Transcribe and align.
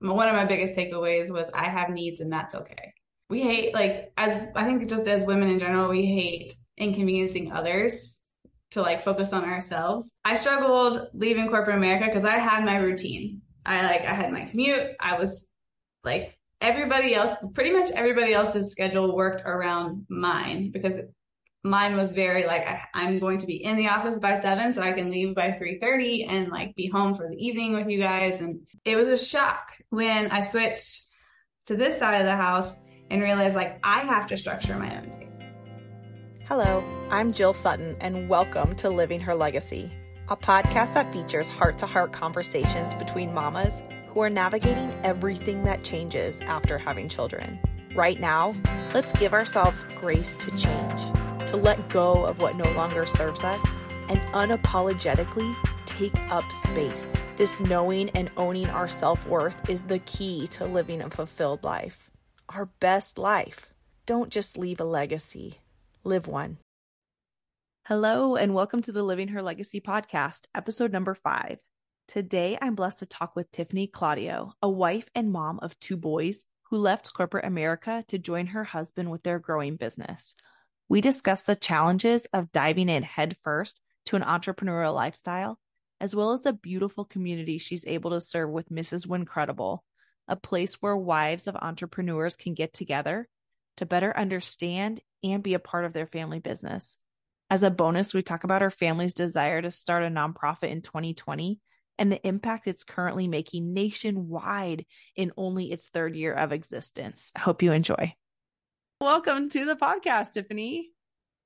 One 0.00 0.28
of 0.28 0.34
my 0.34 0.44
biggest 0.44 0.74
takeaways 0.74 1.30
was 1.30 1.48
I 1.54 1.64
have 1.64 1.90
needs 1.90 2.20
and 2.20 2.32
that's 2.32 2.54
okay. 2.54 2.92
We 3.28 3.42
hate, 3.42 3.74
like, 3.74 4.12
as 4.16 4.48
I 4.54 4.64
think 4.64 4.88
just 4.88 5.06
as 5.06 5.24
women 5.24 5.48
in 5.48 5.58
general, 5.58 5.88
we 5.88 6.06
hate 6.06 6.54
inconveniencing 6.76 7.50
others 7.52 8.20
to 8.72 8.82
like 8.82 9.02
focus 9.02 9.32
on 9.32 9.44
ourselves. 9.44 10.12
I 10.24 10.36
struggled 10.36 11.08
leaving 11.14 11.48
corporate 11.48 11.76
America 11.76 12.06
because 12.06 12.24
I 12.24 12.38
had 12.38 12.64
my 12.64 12.76
routine. 12.76 13.42
I 13.64 13.82
like, 13.82 14.02
I 14.02 14.14
had 14.14 14.32
my 14.32 14.44
commute. 14.44 14.90
I 15.00 15.18
was 15.18 15.46
like, 16.04 16.38
everybody 16.60 17.14
else, 17.14 17.36
pretty 17.54 17.72
much 17.72 17.90
everybody 17.90 18.32
else's 18.32 18.70
schedule 18.70 19.16
worked 19.16 19.42
around 19.44 20.06
mine 20.08 20.70
because 20.72 21.00
mine 21.66 21.96
was 21.96 22.12
very 22.12 22.46
like 22.46 22.66
I, 22.94 23.04
am 23.04 23.18
going 23.18 23.38
to 23.38 23.46
be 23.46 23.62
in 23.62 23.76
the 23.76 23.88
office 23.88 24.18
by 24.18 24.38
seven 24.38 24.72
so 24.72 24.82
i 24.82 24.92
can 24.92 25.10
leave 25.10 25.34
by 25.34 25.50
3.30 25.50 26.26
and 26.28 26.48
like 26.48 26.74
be 26.76 26.88
home 26.88 27.14
for 27.14 27.28
the 27.28 27.36
evening 27.36 27.72
with 27.74 27.88
you 27.88 28.00
guys. 28.00 28.40
And 28.40 28.66
it 28.84 28.96
was 28.96 29.08
a 29.08 29.18
shock 29.18 29.76
when 29.90 30.30
i 30.30 30.42
switched 30.42 31.02
to 31.66 31.76
this 31.76 31.98
side 31.98 32.20
of 32.20 32.24
the 32.24 32.36
house 32.36 32.72
and 33.10 33.20
realized 33.20 33.54
like 33.54 33.80
i 33.82 34.00
have 34.00 34.28
to 34.28 34.36
structure 34.36 34.78
my 34.78 34.96
own 34.96 35.08
day. 35.10 35.28
Hello 36.44 36.84
i'm 37.10 37.32
jill 37.32 37.52
sutton 37.52 37.96
and 38.00 38.28
welcome 38.28 38.76
to 38.76 38.88
living 38.88 39.20
her 39.20 39.34
legacy 39.34 39.90
a 40.28 40.36
podcast 40.36 40.94
that 40.94 41.12
features 41.12 41.48
heart-to-heart 41.48 42.12
conversations 42.12 42.94
between 42.94 43.32
mamas 43.32 43.82
who 44.08 44.20
are 44.20 44.30
navigating 44.30 44.90
everything 45.04 45.62
that 45.62 45.84
changes 45.84 46.40
after 46.40 46.78
having 46.78 47.08
children. 47.08 47.60
Right 47.94 48.20
now 48.20 48.54
let's 48.94 49.12
give 49.12 49.34
ourselves 49.34 49.84
grace 50.00 50.34
to 50.36 50.50
change 50.56 51.25
let 51.56 51.88
go 51.88 52.24
of 52.24 52.40
what 52.40 52.56
no 52.56 52.70
longer 52.72 53.06
serves 53.06 53.44
us 53.44 53.64
and 54.08 54.20
unapologetically 54.32 55.56
take 55.86 56.16
up 56.30 56.50
space. 56.52 57.20
This 57.36 57.58
knowing 57.60 58.10
and 58.10 58.30
owning 58.36 58.68
our 58.68 58.88
self 58.88 59.26
worth 59.26 59.68
is 59.68 59.82
the 59.82 59.98
key 60.00 60.46
to 60.48 60.66
living 60.66 61.00
a 61.00 61.10
fulfilled 61.10 61.64
life. 61.64 62.10
Our 62.48 62.66
best 62.80 63.18
life. 63.18 63.72
Don't 64.04 64.30
just 64.30 64.56
leave 64.56 64.78
a 64.80 64.84
legacy, 64.84 65.60
live 66.04 66.28
one. 66.28 66.58
Hello, 67.86 68.36
and 68.36 68.54
welcome 68.54 68.82
to 68.82 68.92
the 68.92 69.02
Living 69.02 69.28
Her 69.28 69.42
Legacy 69.42 69.80
podcast, 69.80 70.46
episode 70.54 70.92
number 70.92 71.14
five. 71.14 71.58
Today, 72.08 72.56
I'm 72.60 72.74
blessed 72.74 72.98
to 73.00 73.06
talk 73.06 73.34
with 73.34 73.50
Tiffany 73.50 73.88
Claudio, 73.88 74.52
a 74.62 74.68
wife 74.68 75.08
and 75.14 75.32
mom 75.32 75.58
of 75.60 75.78
two 75.80 75.96
boys 75.96 76.44
who 76.70 76.76
left 76.76 77.14
corporate 77.14 77.44
America 77.44 78.04
to 78.08 78.18
join 78.18 78.48
her 78.48 78.64
husband 78.64 79.10
with 79.10 79.22
their 79.22 79.38
growing 79.38 79.76
business. 79.76 80.34
We 80.88 81.00
discuss 81.00 81.42
the 81.42 81.56
challenges 81.56 82.26
of 82.32 82.52
diving 82.52 82.88
in 82.88 83.02
headfirst 83.02 83.80
to 84.06 84.16
an 84.16 84.22
entrepreneurial 84.22 84.94
lifestyle, 84.94 85.58
as 86.00 86.14
well 86.14 86.32
as 86.32 86.42
the 86.42 86.52
beautiful 86.52 87.04
community 87.04 87.58
she's 87.58 87.86
able 87.86 88.12
to 88.12 88.20
serve 88.20 88.50
with 88.50 88.70
Mrs. 88.70 89.06
Wincredible, 89.06 89.80
a 90.28 90.36
place 90.36 90.74
where 90.74 90.96
wives 90.96 91.48
of 91.48 91.56
entrepreneurs 91.56 92.36
can 92.36 92.54
get 92.54 92.72
together 92.72 93.28
to 93.78 93.86
better 93.86 94.16
understand 94.16 95.00
and 95.24 95.42
be 95.42 95.54
a 95.54 95.58
part 95.58 95.84
of 95.84 95.92
their 95.92 96.06
family 96.06 96.38
business. 96.38 96.98
As 97.50 97.62
a 97.62 97.70
bonus, 97.70 98.14
we 98.14 98.22
talk 98.22 98.44
about 98.44 98.62
our 98.62 98.70
family's 98.70 99.14
desire 99.14 99.60
to 99.62 99.70
start 99.70 100.04
a 100.04 100.08
nonprofit 100.08 100.70
in 100.70 100.82
2020 100.82 101.60
and 101.98 102.12
the 102.12 102.26
impact 102.26 102.66
it's 102.66 102.84
currently 102.84 103.26
making 103.26 103.72
nationwide 103.72 104.84
in 105.16 105.32
only 105.36 105.72
its 105.72 105.88
third 105.88 106.14
year 106.14 106.32
of 106.32 106.52
existence. 106.52 107.32
I 107.34 107.40
hope 107.40 107.62
you 107.62 107.72
enjoy. 107.72 108.14
Welcome 109.02 109.50
to 109.50 109.66
the 109.66 109.76
podcast, 109.76 110.32
Tiffany. 110.32 110.88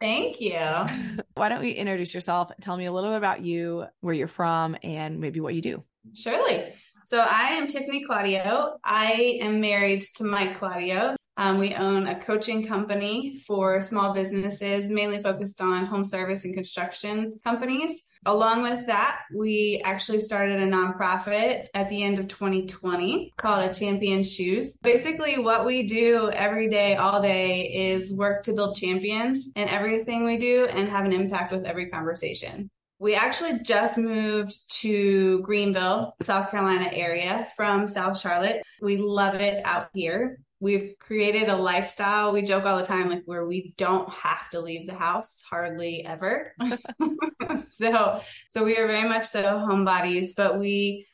Thank 0.00 0.40
you. 0.40 0.54
Why 1.34 1.48
don't 1.48 1.64
you 1.64 1.74
introduce 1.74 2.14
yourself? 2.14 2.52
Tell 2.60 2.76
me 2.76 2.86
a 2.86 2.92
little 2.92 3.10
bit 3.10 3.16
about 3.16 3.44
you, 3.44 3.86
where 4.02 4.14
you're 4.14 4.28
from, 4.28 4.76
and 4.84 5.18
maybe 5.18 5.40
what 5.40 5.54
you 5.54 5.60
do. 5.60 5.82
Surely. 6.14 6.72
So, 7.04 7.18
I 7.18 7.48
am 7.48 7.66
Tiffany 7.66 8.04
Claudio. 8.04 8.76
I 8.84 9.40
am 9.42 9.60
married 9.60 10.02
to 10.14 10.24
Mike 10.24 10.60
Claudio. 10.60 11.16
Um, 11.38 11.58
we 11.58 11.74
own 11.74 12.06
a 12.06 12.20
coaching 12.20 12.68
company 12.68 13.38
for 13.44 13.82
small 13.82 14.14
businesses, 14.14 14.88
mainly 14.88 15.18
focused 15.20 15.60
on 15.60 15.86
home 15.86 16.04
service 16.04 16.44
and 16.44 16.54
construction 16.54 17.40
companies. 17.42 18.02
Along 18.26 18.62
with 18.62 18.86
that, 18.86 19.20
we 19.34 19.80
actually 19.82 20.20
started 20.20 20.60
a 20.60 20.66
nonprofit 20.66 21.66
at 21.72 21.88
the 21.88 22.02
end 22.02 22.18
of 22.18 22.28
2020 22.28 23.32
called 23.38 23.70
A 23.70 23.72
Champion's 23.72 24.30
Shoes. 24.30 24.76
Basically, 24.82 25.38
what 25.38 25.64
we 25.64 25.86
do 25.86 26.30
every 26.30 26.68
day, 26.68 26.96
all 26.96 27.22
day 27.22 27.62
is 27.72 28.12
work 28.12 28.42
to 28.42 28.52
build 28.52 28.76
champions 28.76 29.48
in 29.56 29.68
everything 29.68 30.24
we 30.24 30.36
do 30.36 30.66
and 30.66 30.88
have 30.90 31.06
an 31.06 31.14
impact 31.14 31.50
with 31.50 31.64
every 31.64 31.88
conversation. 31.88 32.70
We 32.98 33.14
actually 33.14 33.60
just 33.60 33.96
moved 33.96 34.54
to 34.80 35.40
Greenville, 35.40 36.14
South 36.20 36.50
Carolina 36.50 36.90
area 36.92 37.48
from 37.56 37.88
South 37.88 38.20
Charlotte. 38.20 38.60
We 38.82 38.98
love 38.98 39.36
it 39.36 39.62
out 39.64 39.88
here 39.94 40.40
we've 40.60 40.94
created 41.00 41.48
a 41.48 41.56
lifestyle. 41.56 42.32
We 42.32 42.42
joke 42.42 42.66
all 42.66 42.76
the 42.76 42.84
time, 42.84 43.08
like 43.08 43.22
where 43.24 43.46
we 43.46 43.74
don't 43.78 44.08
have 44.12 44.48
to 44.50 44.60
leave 44.60 44.86
the 44.86 44.94
house 44.94 45.42
hardly 45.48 46.04
ever. 46.04 46.54
so, 47.74 48.20
so 48.50 48.64
we 48.64 48.76
are 48.76 48.86
very 48.86 49.08
much 49.08 49.26
so 49.26 49.42
homebodies, 49.42 50.28
but 50.36 50.58
we 50.58 51.06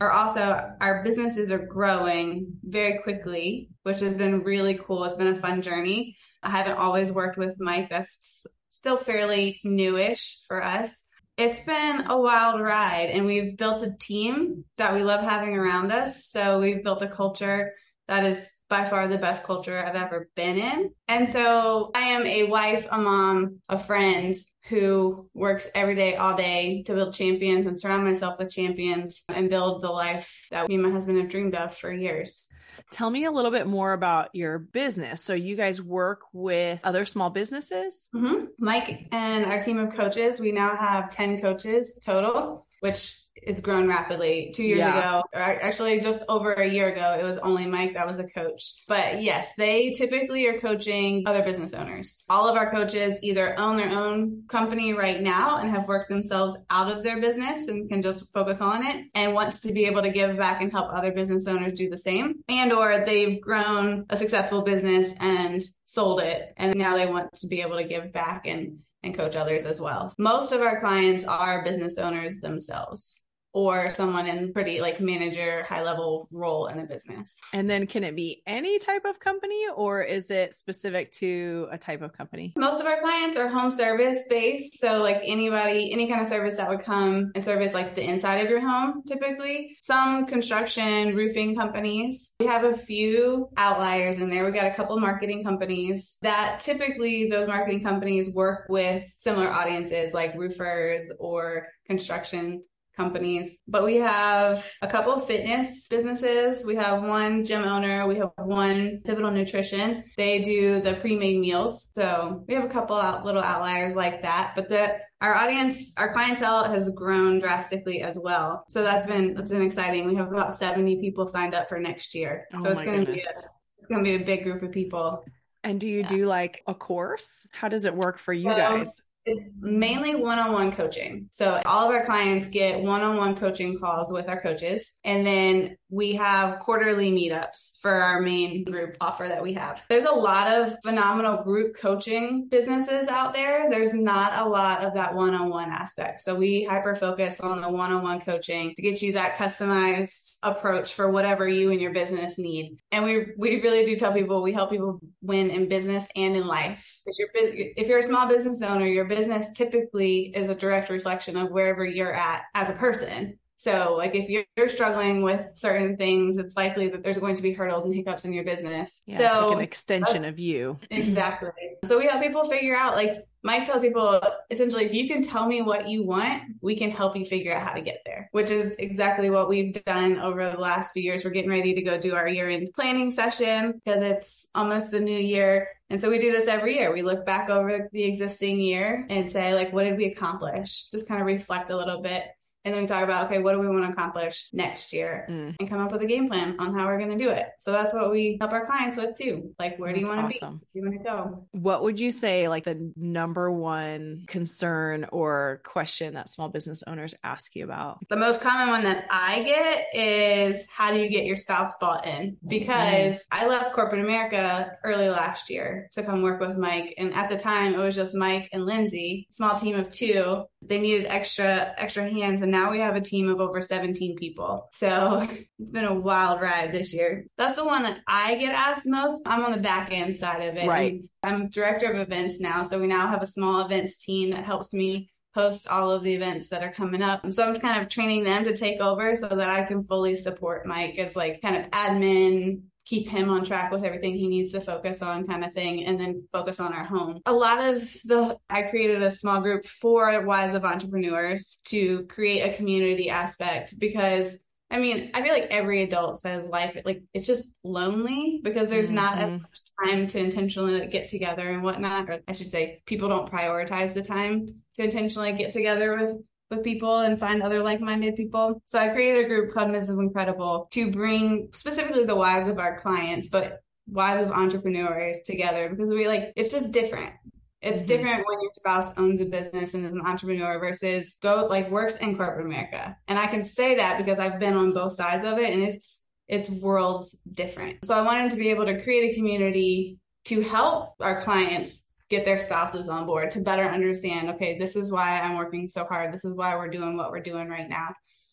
are 0.00 0.12
also, 0.12 0.70
our 0.80 1.02
businesses 1.02 1.50
are 1.50 1.66
growing 1.66 2.46
very 2.62 2.98
quickly, 2.98 3.70
which 3.82 4.00
has 4.00 4.14
been 4.14 4.42
really 4.42 4.78
cool. 4.86 5.04
It's 5.04 5.16
been 5.16 5.26
a 5.28 5.34
fun 5.34 5.62
journey. 5.62 6.16
I 6.42 6.50
haven't 6.50 6.78
always 6.78 7.10
worked 7.10 7.38
with 7.38 7.56
Mike. 7.58 7.90
That's 7.90 8.46
still 8.70 8.96
fairly 8.96 9.60
newish 9.64 10.44
for 10.46 10.62
us. 10.62 11.02
It's 11.36 11.60
been 11.60 12.06
a 12.06 12.18
wild 12.18 12.60
ride 12.60 13.10
and 13.10 13.26
we've 13.26 13.56
built 13.56 13.82
a 13.82 13.94
team 13.98 14.64
that 14.78 14.94
we 14.94 15.02
love 15.02 15.22
having 15.22 15.56
around 15.56 15.92
us. 15.92 16.26
So 16.26 16.60
we've 16.60 16.84
built 16.84 17.02
a 17.02 17.08
culture 17.08 17.72
that 18.08 18.24
is 18.24 18.46
by 18.68 18.84
far 18.84 19.06
the 19.06 19.18
best 19.18 19.44
culture 19.44 19.78
I've 19.78 19.96
ever 19.96 20.28
been 20.34 20.58
in. 20.58 20.90
And 21.08 21.30
so 21.30 21.90
I 21.94 22.00
am 22.00 22.26
a 22.26 22.44
wife, 22.44 22.86
a 22.90 22.98
mom, 22.98 23.60
a 23.68 23.78
friend 23.78 24.34
who 24.68 25.28
works 25.32 25.68
every 25.74 25.94
day, 25.94 26.16
all 26.16 26.36
day 26.36 26.82
to 26.86 26.94
build 26.94 27.14
champions 27.14 27.66
and 27.66 27.78
surround 27.78 28.04
myself 28.04 28.38
with 28.38 28.50
champions 28.50 29.22
and 29.28 29.48
build 29.48 29.82
the 29.82 29.90
life 29.90 30.46
that 30.50 30.68
me 30.68 30.74
and 30.74 30.82
my 30.82 30.90
husband 30.90 31.18
have 31.18 31.28
dreamed 31.28 31.54
of 31.54 31.76
for 31.76 31.92
years. 31.92 32.44
Tell 32.90 33.08
me 33.08 33.24
a 33.24 33.30
little 33.30 33.50
bit 33.50 33.66
more 33.66 33.92
about 33.92 34.30
your 34.34 34.58
business. 34.58 35.22
So, 35.22 35.34
you 35.34 35.56
guys 35.56 35.80
work 35.80 36.22
with 36.32 36.80
other 36.84 37.04
small 37.04 37.30
businesses? 37.30 38.08
Mm-hmm. 38.14 38.46
Mike 38.58 39.08
and 39.12 39.46
our 39.46 39.62
team 39.62 39.78
of 39.78 39.94
coaches, 39.94 40.40
we 40.40 40.52
now 40.52 40.76
have 40.76 41.10
10 41.10 41.40
coaches 41.40 41.98
total, 42.04 42.66
which 42.80 43.16
it's 43.42 43.60
grown 43.60 43.86
rapidly. 43.86 44.50
Two 44.54 44.64
years 44.64 44.80
yeah. 44.80 44.98
ago, 44.98 45.22
or 45.32 45.40
actually 45.40 46.00
just 46.00 46.24
over 46.28 46.52
a 46.52 46.68
year 46.68 46.88
ago, 46.88 47.16
it 47.18 47.22
was 47.22 47.38
only 47.38 47.66
Mike 47.66 47.94
that 47.94 48.06
was 48.06 48.18
a 48.18 48.24
coach. 48.24 48.74
But 48.88 49.22
yes, 49.22 49.50
they 49.56 49.92
typically 49.92 50.46
are 50.48 50.58
coaching 50.58 51.24
other 51.26 51.42
business 51.42 51.72
owners. 51.72 52.22
All 52.28 52.48
of 52.48 52.56
our 52.56 52.70
coaches 52.70 53.18
either 53.22 53.58
own 53.58 53.76
their 53.76 53.90
own 53.90 54.44
company 54.48 54.92
right 54.92 55.20
now 55.20 55.58
and 55.58 55.70
have 55.70 55.88
worked 55.88 56.08
themselves 56.08 56.56
out 56.70 56.90
of 56.90 57.02
their 57.02 57.20
business 57.20 57.68
and 57.68 57.88
can 57.88 58.02
just 58.02 58.24
focus 58.32 58.60
on 58.60 58.84
it 58.84 59.06
and 59.14 59.34
wants 59.34 59.60
to 59.60 59.72
be 59.72 59.86
able 59.86 60.02
to 60.02 60.10
give 60.10 60.36
back 60.36 60.60
and 60.60 60.72
help 60.72 60.90
other 60.92 61.12
business 61.12 61.46
owners 61.46 61.74
do 61.74 61.88
the 61.88 61.98
same. 61.98 62.34
And 62.48 62.72
or 62.72 63.04
they've 63.04 63.40
grown 63.40 64.06
a 64.10 64.16
successful 64.16 64.62
business 64.62 65.12
and 65.20 65.62
sold 65.84 66.20
it 66.20 66.52
and 66.56 66.74
now 66.74 66.96
they 66.96 67.06
want 67.06 67.32
to 67.32 67.46
be 67.46 67.60
able 67.60 67.76
to 67.76 67.84
give 67.84 68.12
back 68.12 68.46
and 68.46 68.78
and 69.02 69.16
coach 69.16 69.36
others 69.36 69.64
as 69.64 69.80
well. 69.80 70.12
Most 70.18 70.50
of 70.50 70.62
our 70.62 70.80
clients 70.80 71.22
are 71.22 71.62
business 71.62 71.96
owners 71.96 72.38
themselves 72.38 73.20
or 73.56 73.94
someone 73.94 74.26
in 74.26 74.52
pretty 74.52 74.82
like 74.82 75.00
manager 75.00 75.62
high 75.62 75.82
level 75.82 76.28
role 76.30 76.66
in 76.66 76.78
a 76.78 76.84
business. 76.84 77.40
And 77.54 77.70
then 77.70 77.86
can 77.86 78.04
it 78.04 78.14
be 78.14 78.42
any 78.46 78.78
type 78.78 79.06
of 79.06 79.18
company 79.18 79.64
or 79.74 80.02
is 80.02 80.30
it 80.30 80.52
specific 80.52 81.10
to 81.12 81.66
a 81.72 81.78
type 81.78 82.02
of 82.02 82.12
company? 82.12 82.52
Most 82.58 82.82
of 82.82 82.86
our 82.86 83.00
clients 83.00 83.38
are 83.38 83.48
home 83.48 83.70
service 83.70 84.18
based. 84.28 84.78
So 84.78 85.02
like 85.02 85.22
anybody, 85.24 85.90
any 85.90 86.06
kind 86.06 86.20
of 86.20 86.26
service 86.26 86.56
that 86.56 86.68
would 86.68 86.82
come 86.82 87.32
and 87.34 87.42
service 87.42 87.72
like 87.72 87.94
the 87.94 88.02
inside 88.02 88.44
of 88.44 88.50
your 88.50 88.60
home 88.60 89.02
typically. 89.08 89.74
Some 89.80 90.26
construction, 90.26 91.16
roofing 91.16 91.56
companies. 91.56 92.32
We 92.38 92.44
have 92.44 92.64
a 92.64 92.76
few 92.76 93.48
outliers 93.56 94.18
in 94.18 94.28
there. 94.28 94.44
We 94.44 94.52
got 94.52 94.70
a 94.70 94.74
couple 94.74 95.00
marketing 95.00 95.42
companies 95.42 96.18
that 96.20 96.60
typically 96.60 97.30
those 97.30 97.48
marketing 97.48 97.82
companies 97.82 98.28
work 98.34 98.66
with 98.68 99.02
similar 99.22 99.48
audiences 99.48 100.12
like 100.12 100.34
roofers 100.34 101.10
or 101.18 101.68
construction 101.86 102.60
companies. 102.96 103.56
But 103.68 103.84
we 103.84 103.96
have 103.96 104.64
a 104.82 104.86
couple 104.86 105.12
of 105.12 105.26
fitness 105.26 105.86
businesses. 105.88 106.64
We 106.64 106.76
have 106.76 107.02
one 107.02 107.44
gym 107.44 107.62
owner. 107.62 108.06
We 108.06 108.16
have 108.16 108.30
one 108.38 109.00
pivotal 109.04 109.30
nutrition. 109.30 110.04
They 110.16 110.42
do 110.42 110.80
the 110.80 110.94
pre-made 110.94 111.38
meals. 111.38 111.90
So 111.94 112.44
we 112.48 112.54
have 112.54 112.64
a 112.64 112.68
couple 112.68 112.96
out 112.96 113.24
little 113.24 113.42
outliers 113.42 113.94
like 113.94 114.22
that. 114.22 114.52
But 114.56 114.68
the 114.68 114.98
our 115.20 115.34
audience, 115.34 115.92
our 115.96 116.12
clientele 116.12 116.64
has 116.64 116.90
grown 116.90 117.38
drastically 117.38 118.02
as 118.02 118.18
well. 118.18 118.64
So 118.68 118.82
that's 118.82 119.06
been 119.06 119.34
that's 119.34 119.50
been 119.50 119.62
exciting. 119.62 120.06
We 120.06 120.14
have 120.16 120.32
about 120.32 120.54
70 120.54 121.00
people 121.00 121.26
signed 121.26 121.54
up 121.54 121.68
for 121.68 121.78
next 121.78 122.14
year. 122.14 122.46
Oh 122.54 122.62
so 122.62 122.70
it's 122.70 122.82
gonna 122.82 123.04
be 123.04 123.20
a, 123.20 123.24
it's 123.24 123.88
gonna 123.88 124.02
be 124.02 124.14
a 124.14 124.24
big 124.24 124.42
group 124.42 124.62
of 124.62 124.72
people. 124.72 125.24
And 125.64 125.80
do 125.80 125.88
you 125.88 126.00
yeah. 126.00 126.08
do 126.08 126.26
like 126.26 126.62
a 126.66 126.74
course? 126.74 127.46
How 127.50 127.68
does 127.68 127.86
it 127.86 127.94
work 127.94 128.18
for 128.18 128.32
you 128.32 128.50
guys? 128.50 129.00
It's 129.26 129.42
mainly 129.60 130.14
one-on-one 130.14 130.70
coaching. 130.70 131.26
So 131.32 131.60
all 131.66 131.88
of 131.88 131.94
our 131.94 132.04
clients 132.04 132.46
get 132.46 132.80
one-on-one 132.80 133.34
coaching 133.34 133.76
calls 133.76 134.12
with 134.12 134.28
our 134.28 134.40
coaches. 134.40 134.92
And 135.02 135.26
then 135.26 135.76
we 135.90 136.14
have 136.14 136.60
quarterly 136.60 137.10
meetups 137.10 137.80
for 137.80 137.90
our 137.90 138.20
main 138.20 138.62
group 138.62 138.96
offer 139.00 139.26
that 139.26 139.42
we 139.42 139.54
have. 139.54 139.82
There's 139.88 140.04
a 140.04 140.12
lot 140.12 140.46
of 140.46 140.76
phenomenal 140.84 141.42
group 141.42 141.76
coaching 141.76 142.46
businesses 142.48 143.08
out 143.08 143.34
there. 143.34 143.68
There's 143.68 143.92
not 143.92 144.46
a 144.46 144.48
lot 144.48 144.84
of 144.84 144.94
that 144.94 145.14
one-on-one 145.14 145.70
aspect. 145.70 146.22
So 146.22 146.36
we 146.36 146.62
hyper 146.62 146.94
focus 146.94 147.40
on 147.40 147.60
the 147.60 147.68
one-on-one 147.68 148.20
coaching 148.20 148.74
to 148.76 148.82
get 148.82 149.02
you 149.02 149.12
that 149.14 149.38
customized 149.38 150.36
approach 150.44 150.94
for 150.94 151.10
whatever 151.10 151.48
you 151.48 151.72
and 151.72 151.80
your 151.80 151.92
business 151.92 152.38
need. 152.38 152.78
And 152.92 153.04
we 153.04 153.32
we 153.36 153.60
really 153.60 153.84
do 153.84 153.96
tell 153.96 154.12
people 154.12 154.40
we 154.40 154.52
help 154.52 154.70
people 154.70 155.00
win 155.20 155.50
in 155.50 155.68
business 155.68 156.06
and 156.14 156.36
in 156.36 156.46
life. 156.46 157.00
If 157.06 157.18
you're 157.18 157.28
if 157.76 157.88
you're 157.88 157.98
a 157.98 158.04
small 158.04 158.28
business 158.28 158.62
owner, 158.62 158.86
your 158.86 159.04
business 159.04 159.15
typically 159.52 160.26
is 160.34 160.48
a 160.48 160.54
direct 160.54 160.90
reflection 160.90 161.36
of 161.36 161.50
wherever 161.50 161.84
you're 161.84 162.12
at 162.12 162.42
as 162.54 162.68
a 162.68 162.74
person. 162.74 163.38
So, 163.66 163.96
like, 163.98 164.14
if 164.14 164.28
you're 164.28 164.68
struggling 164.68 165.22
with 165.22 165.50
certain 165.56 165.96
things, 165.96 166.38
it's 166.38 166.56
likely 166.56 166.86
that 166.90 167.02
there's 167.02 167.18
going 167.18 167.34
to 167.34 167.42
be 167.42 167.52
hurdles 167.52 167.84
and 167.84 167.92
hiccups 167.92 168.24
in 168.24 168.32
your 168.32 168.44
business. 168.44 169.02
Yeah, 169.06 169.18
so, 169.18 169.24
it's 169.24 169.36
like 169.38 169.56
an 169.56 169.60
extension 169.60 170.24
of 170.24 170.38
you. 170.38 170.78
Exactly. 170.88 171.50
So, 171.84 171.98
we 171.98 172.06
help 172.06 172.22
people 172.22 172.44
figure 172.44 172.76
out, 172.76 172.94
like, 172.94 173.26
Mike 173.42 173.64
tells 173.64 173.82
people 173.82 174.20
essentially, 174.50 174.84
if 174.84 174.94
you 174.94 175.08
can 175.08 175.20
tell 175.20 175.48
me 175.48 175.62
what 175.62 175.88
you 175.88 176.04
want, 176.04 176.42
we 176.60 176.76
can 176.76 176.92
help 176.92 177.16
you 177.16 177.24
figure 177.24 177.54
out 177.54 177.66
how 177.66 177.74
to 177.74 177.80
get 177.80 178.02
there, 178.06 178.28
which 178.30 178.50
is 178.50 178.76
exactly 178.78 179.30
what 179.30 179.48
we've 179.48 179.72
done 179.84 180.18
over 180.18 180.48
the 180.48 180.58
last 180.58 180.92
few 180.92 181.02
years. 181.02 181.24
We're 181.24 181.30
getting 181.30 181.50
ready 181.50 181.74
to 181.74 181.82
go 181.82 181.96
do 181.96 182.14
our 182.14 182.26
year 182.26 182.50
end 182.50 182.70
planning 182.74 183.12
session 183.12 183.80
because 183.84 184.02
it's 184.02 184.48
almost 184.54 184.90
the 184.90 184.98
new 184.98 185.18
year. 185.18 185.68
And 185.90 186.00
so 186.00 186.10
we 186.10 186.18
do 186.18 186.32
this 186.32 186.48
every 186.48 186.74
year. 186.76 186.92
We 186.92 187.02
look 187.02 187.24
back 187.24 187.48
over 187.48 187.88
the 187.92 188.02
existing 188.02 188.60
year 188.60 189.06
and 189.08 189.30
say, 189.30 189.54
like, 189.54 189.72
what 189.72 189.84
did 189.84 189.96
we 189.96 190.06
accomplish? 190.06 190.88
Just 190.90 191.06
kind 191.06 191.20
of 191.20 191.26
reflect 191.28 191.70
a 191.70 191.76
little 191.76 192.00
bit 192.00 192.24
and 192.66 192.74
then 192.74 192.82
we 192.82 192.88
talk 192.88 193.04
about, 193.04 193.26
okay, 193.26 193.38
what 193.38 193.52
do 193.52 193.60
we 193.60 193.68
want 193.68 193.84
to 193.84 193.92
accomplish 193.92 194.48
next 194.52 194.92
year 194.92 195.24
mm. 195.30 195.54
and 195.58 195.70
come 195.70 195.78
up 195.78 195.92
with 195.92 196.02
a 196.02 196.06
game 196.06 196.28
plan 196.28 196.56
on 196.58 196.74
how 196.74 196.86
we're 196.86 196.98
going 196.98 197.16
to 197.16 197.24
do 197.24 197.30
it. 197.30 197.46
So 197.58 197.70
that's 197.70 197.94
what 197.94 198.10
we 198.10 198.38
help 198.40 198.52
our 198.52 198.66
clients 198.66 198.96
with 198.96 199.16
too. 199.16 199.54
Like, 199.56 199.78
where 199.78 199.92
do 199.92 200.00
you 200.00 200.06
want 200.06 200.32
to 200.32 200.36
awesome. 200.36 200.60
be? 200.74 200.80
Where 200.80 200.90
do 200.90 200.96
you 200.96 201.02
want 201.04 201.04
to 201.04 201.30
go? 201.30 201.46
What 201.52 201.84
would 201.84 202.00
you 202.00 202.10
say, 202.10 202.48
like, 202.48 202.64
the 202.64 202.92
number 202.96 203.52
one 203.52 204.24
concern 204.26 205.06
or 205.12 205.60
question 205.64 206.14
that 206.14 206.28
small 206.28 206.48
business 206.48 206.82
owners 206.88 207.14
ask 207.22 207.54
you 207.54 207.62
about? 207.62 208.00
The 208.10 208.16
most 208.16 208.40
common 208.40 208.68
one 208.68 208.82
that 208.82 209.06
I 209.10 209.44
get 209.44 209.86
is 209.94 210.66
how 210.68 210.90
do 210.90 210.98
you 210.98 211.08
get 211.08 211.24
your 211.24 211.36
spouse 211.36 211.72
bought 211.80 212.04
in? 212.04 212.36
Because 212.44 213.16
mm. 213.16 213.20
I 213.30 213.46
left 213.46 213.74
corporate 213.74 214.04
America 214.04 214.72
early 214.82 215.08
last 215.08 215.50
year 215.50 215.88
to 215.92 216.02
come 216.02 216.22
work 216.22 216.40
with 216.40 216.56
Mike. 216.56 216.94
And 216.98 217.14
at 217.14 217.30
the 217.30 217.36
time, 217.36 217.74
it 217.74 217.78
was 217.78 217.94
just 217.94 218.12
Mike 218.12 218.48
and 218.52 218.66
Lindsay, 218.66 219.28
small 219.30 219.54
team 219.54 219.78
of 219.78 219.92
two. 219.92 220.46
They 220.62 220.80
needed 220.80 221.06
extra, 221.06 221.72
extra 221.78 222.10
hands 222.10 222.42
and 222.42 222.55
now 222.56 222.70
we 222.70 222.78
have 222.78 222.96
a 222.96 223.00
team 223.00 223.28
of 223.28 223.40
over 223.40 223.60
17 223.60 224.16
people. 224.16 224.68
So 224.72 225.26
it's 225.58 225.70
been 225.70 225.84
a 225.84 225.94
wild 225.94 226.40
ride 226.40 226.72
this 226.72 226.94
year. 226.94 227.26
That's 227.36 227.56
the 227.56 227.64
one 227.64 227.82
that 227.82 228.00
I 228.06 228.36
get 228.36 228.54
asked 228.54 228.86
most. 228.86 229.20
I'm 229.26 229.44
on 229.44 229.52
the 229.52 229.58
back 229.58 229.92
end 229.92 230.16
side 230.16 230.48
of 230.48 230.56
it. 230.56 230.66
Right. 230.66 231.02
I'm 231.22 231.48
director 231.48 231.92
of 231.92 232.00
events 232.00 232.40
now. 232.40 232.64
So 232.64 232.80
we 232.80 232.86
now 232.86 233.08
have 233.08 233.22
a 233.22 233.26
small 233.26 233.64
events 233.64 233.98
team 233.98 234.30
that 234.30 234.44
helps 234.44 234.72
me 234.72 235.10
host 235.34 235.68
all 235.68 235.90
of 235.90 236.02
the 236.02 236.14
events 236.14 236.48
that 236.48 236.62
are 236.62 236.72
coming 236.72 237.02
up. 237.02 237.30
So 237.30 237.46
I'm 237.46 237.60
kind 237.60 237.82
of 237.82 237.90
training 237.90 238.24
them 238.24 238.44
to 238.44 238.56
take 238.56 238.80
over 238.80 239.14
so 239.14 239.28
that 239.28 239.50
I 239.50 239.64
can 239.64 239.84
fully 239.84 240.16
support 240.16 240.66
Mike 240.66 240.96
as 240.98 241.14
like 241.14 241.42
kind 241.42 241.56
of 241.56 241.70
admin, 241.72 242.62
keep 242.86 243.08
him 243.08 243.28
on 243.28 243.44
track 243.44 243.70
with 243.70 243.84
everything 243.84 244.14
he 244.14 244.28
needs 244.28 244.52
to 244.52 244.60
focus 244.60 245.02
on 245.02 245.26
kind 245.26 245.44
of 245.44 245.52
thing 245.52 245.84
and 245.84 245.98
then 245.98 246.26
focus 246.32 246.60
on 246.60 246.72
our 246.72 246.84
home. 246.84 247.20
A 247.26 247.32
lot 247.32 247.62
of 247.62 247.82
the 248.04 248.38
I 248.48 248.62
created 248.62 249.02
a 249.02 249.10
small 249.10 249.40
group 249.40 249.66
for 249.66 250.24
wives 250.24 250.54
of 250.54 250.64
entrepreneurs 250.64 251.58
to 251.64 252.04
create 252.06 252.42
a 252.42 252.56
community 252.56 253.10
aspect 253.10 253.78
because 253.78 254.38
I 254.68 254.78
mean, 254.78 255.10
I 255.14 255.22
feel 255.22 255.32
like 255.32 255.46
every 255.50 255.82
adult 255.82 256.20
says 256.20 256.48
life 256.48 256.76
like 256.84 257.02
it's 257.14 257.26
just 257.26 257.48
lonely 257.62 258.40
because 258.42 258.68
there's 258.68 258.86
mm-hmm. 258.86 258.96
not 258.96 259.18
enough 259.20 259.42
time 259.84 260.06
to 260.08 260.18
intentionally 260.18 260.80
like, 260.80 260.90
get 260.90 261.08
together 261.08 261.50
and 261.50 261.62
whatnot. 261.62 262.10
Or 262.10 262.20
I 262.26 262.32
should 262.32 262.50
say, 262.50 262.82
people 262.84 263.08
don't 263.08 263.30
prioritize 263.30 263.94
the 263.94 264.02
time 264.02 264.46
to 264.74 264.82
intentionally 264.82 265.32
get 265.32 265.52
together 265.52 265.96
with 265.96 266.16
with 266.50 266.62
people 266.62 267.00
and 267.00 267.18
find 267.18 267.42
other 267.42 267.62
like-minded 267.62 268.16
people. 268.16 268.62
So 268.66 268.78
I 268.78 268.88
created 268.88 269.24
a 269.24 269.28
group 269.28 269.52
called 269.52 269.68
Mrs. 269.68 269.96
Wincredible 269.96 270.70
to 270.70 270.90
bring 270.90 271.48
specifically 271.52 272.04
the 272.04 272.14
wives 272.14 272.46
of 272.46 272.58
our 272.58 272.80
clients, 272.80 273.28
but 273.28 273.60
wives 273.88 274.26
of 274.26 274.32
entrepreneurs 274.32 275.18
together 275.24 275.68
because 275.68 275.90
we 275.90 276.08
like 276.08 276.32
it's 276.36 276.50
just 276.50 276.72
different. 276.72 277.14
It's 277.62 277.78
mm-hmm. 277.78 277.86
different 277.86 278.26
when 278.26 278.40
your 278.40 278.50
spouse 278.54 278.96
owns 278.96 279.20
a 279.20 279.24
business 279.24 279.74
and 279.74 279.84
is 279.84 279.92
an 279.92 280.02
entrepreneur 280.06 280.58
versus 280.58 281.16
go 281.22 281.46
like 281.48 281.70
works 281.70 281.96
in 281.96 282.16
corporate 282.16 282.46
America. 282.46 282.96
And 283.08 283.18
I 283.18 283.26
can 283.26 283.44
say 283.44 283.76
that 283.76 283.98
because 283.98 284.18
I've 284.18 284.38
been 284.38 284.54
on 284.54 284.72
both 284.72 284.92
sides 284.92 285.26
of 285.26 285.38
it 285.38 285.52
and 285.52 285.62
it's 285.62 286.02
it's 286.28 286.48
worlds 286.48 287.16
different. 287.32 287.84
So 287.84 287.96
I 287.96 288.02
wanted 288.02 288.32
to 288.32 288.36
be 288.36 288.50
able 288.50 288.66
to 288.66 288.82
create 288.82 289.12
a 289.12 289.14
community 289.14 289.98
to 290.26 290.42
help 290.42 290.94
our 291.00 291.22
clients 291.22 291.84
get 292.08 292.24
their 292.24 292.38
spouses 292.38 292.88
on 292.88 293.06
board 293.06 293.30
to 293.30 293.40
better 293.40 293.64
understand 293.64 294.30
okay 294.30 294.58
this 294.58 294.76
is 294.76 294.92
why 294.92 295.20
i'm 295.20 295.36
working 295.36 295.68
so 295.68 295.84
hard 295.84 296.12
this 296.12 296.24
is 296.24 296.34
why 296.34 296.54
we're 296.54 296.68
doing 296.68 296.96
what 296.96 297.10
we're 297.10 297.20
doing 297.20 297.48
right 297.48 297.68
now 297.68 297.88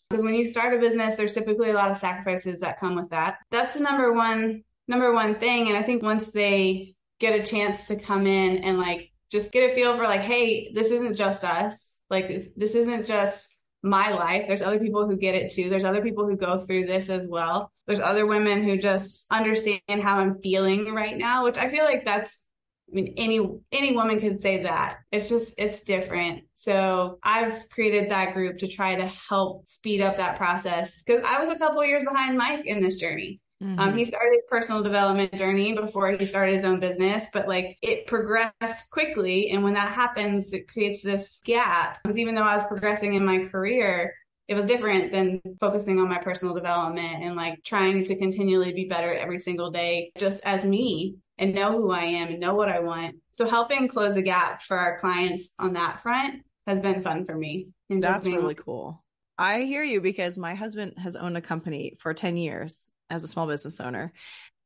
because 0.09 0.23
when 0.23 0.35
you 0.35 0.45
start 0.45 0.73
a 0.73 0.79
business 0.79 1.15
there's 1.15 1.33
typically 1.33 1.69
a 1.69 1.73
lot 1.73 1.91
of 1.91 1.97
sacrifices 1.97 2.59
that 2.59 2.79
come 2.79 2.95
with 2.95 3.09
that 3.09 3.37
that's 3.51 3.73
the 3.73 3.79
number 3.79 4.13
one 4.13 4.63
number 4.87 5.13
one 5.13 5.35
thing 5.35 5.67
and 5.67 5.77
i 5.77 5.81
think 5.81 6.03
once 6.03 6.27
they 6.27 6.93
get 7.19 7.39
a 7.39 7.43
chance 7.43 7.87
to 7.87 7.95
come 7.95 8.27
in 8.27 8.57
and 8.57 8.77
like 8.77 9.11
just 9.31 9.51
get 9.51 9.71
a 9.71 9.75
feel 9.75 9.95
for 9.95 10.03
like 10.03 10.21
hey 10.21 10.71
this 10.73 10.91
isn't 10.91 11.15
just 11.15 11.43
us 11.43 12.01
like 12.09 12.53
this 12.55 12.75
isn't 12.75 13.07
just 13.07 13.57
my 13.83 14.11
life. 14.11 14.45
There's 14.47 14.61
other 14.61 14.79
people 14.79 15.05
who 15.05 15.17
get 15.17 15.35
it 15.35 15.51
too. 15.51 15.69
There's 15.69 15.83
other 15.83 16.01
people 16.01 16.25
who 16.25 16.37
go 16.37 16.57
through 16.59 16.85
this 16.85 17.09
as 17.09 17.27
well. 17.27 17.69
There's 17.85 17.99
other 17.99 18.25
women 18.25 18.63
who 18.63 18.77
just 18.77 19.25
understand 19.29 20.01
how 20.01 20.19
I'm 20.19 20.39
feeling 20.41 20.93
right 20.93 21.17
now, 21.17 21.43
which 21.43 21.57
I 21.57 21.67
feel 21.67 21.83
like 21.83 22.05
that's 22.05 22.41
I 22.91 22.95
mean, 22.95 23.13
any 23.17 23.39
any 23.71 23.95
woman 23.95 24.19
could 24.19 24.41
say 24.41 24.63
that. 24.63 24.97
It's 25.11 25.29
just 25.29 25.53
it's 25.57 25.79
different. 25.79 26.43
So 26.53 27.17
I've 27.23 27.69
created 27.69 28.11
that 28.11 28.33
group 28.33 28.59
to 28.59 28.67
try 28.67 28.95
to 28.95 29.07
help 29.07 29.67
speed 29.67 30.01
up 30.01 30.17
that 30.17 30.37
process 30.37 31.01
because 31.01 31.23
I 31.25 31.39
was 31.39 31.49
a 31.49 31.57
couple 31.57 31.83
years 31.85 32.03
behind 32.03 32.37
Mike 32.37 32.65
in 32.65 32.79
this 32.79 32.95
journey. 32.95 33.39
Um, 33.61 33.69
mm-hmm. 33.69 33.79
Um, 33.79 33.97
he 33.97 34.05
started 34.05 34.33
his 34.33 34.43
personal 34.49 34.83
development 34.83 35.33
journey 35.37 35.73
before 35.73 36.11
he 36.11 36.25
started 36.25 36.53
his 36.53 36.63
own 36.63 36.79
business, 36.79 37.25
but 37.33 37.47
like 37.47 37.77
it 37.81 38.07
progressed 38.07 38.89
quickly. 38.91 39.49
And 39.51 39.63
when 39.63 39.73
that 39.73 39.93
happens, 39.93 40.53
it 40.53 40.67
creates 40.67 41.01
this 41.01 41.39
gap. 41.45 41.99
Because 42.03 42.17
even 42.17 42.35
though 42.35 42.43
I 42.43 42.57
was 42.57 42.65
progressing 42.65 43.13
in 43.13 43.25
my 43.25 43.45
career, 43.45 44.13
it 44.53 44.57
was 44.57 44.65
different 44.67 45.11
than 45.11 45.41
focusing 45.59 45.99
on 45.99 46.07
my 46.07 46.19
personal 46.19 46.53
development 46.53 47.23
and 47.23 47.35
like 47.35 47.63
trying 47.63 48.03
to 48.03 48.15
continually 48.15 48.71
be 48.71 48.85
better 48.85 49.11
every 49.11 49.39
single 49.39 49.71
day, 49.71 50.11
just 50.15 50.41
as 50.43 50.63
me 50.63 51.15
and 51.39 51.55
know 51.55 51.71
who 51.71 51.89
I 51.89 52.03
am 52.03 52.27
and 52.27 52.39
know 52.39 52.53
what 52.53 52.69
I 52.69 52.79
want. 52.79 53.15
So 53.31 53.47
helping 53.47 53.87
close 53.87 54.13
the 54.13 54.21
gap 54.21 54.61
for 54.61 54.77
our 54.77 54.99
clients 54.99 55.49
on 55.57 55.73
that 55.73 56.03
front 56.03 56.43
has 56.67 56.79
been 56.81 57.01
fun 57.01 57.25
for 57.25 57.35
me. 57.35 57.69
And 57.89 58.03
That's 58.03 58.27
really 58.27 58.53
cool. 58.53 59.03
I 59.39 59.61
hear 59.61 59.81
you 59.81 60.01
because 60.01 60.37
my 60.37 60.53
husband 60.53 60.99
has 60.99 61.15
owned 61.15 61.35
a 61.35 61.41
company 61.41 61.95
for 61.99 62.13
10 62.13 62.37
years 62.37 62.87
as 63.09 63.23
a 63.23 63.27
small 63.27 63.47
business 63.47 63.79
owner. 63.79 64.13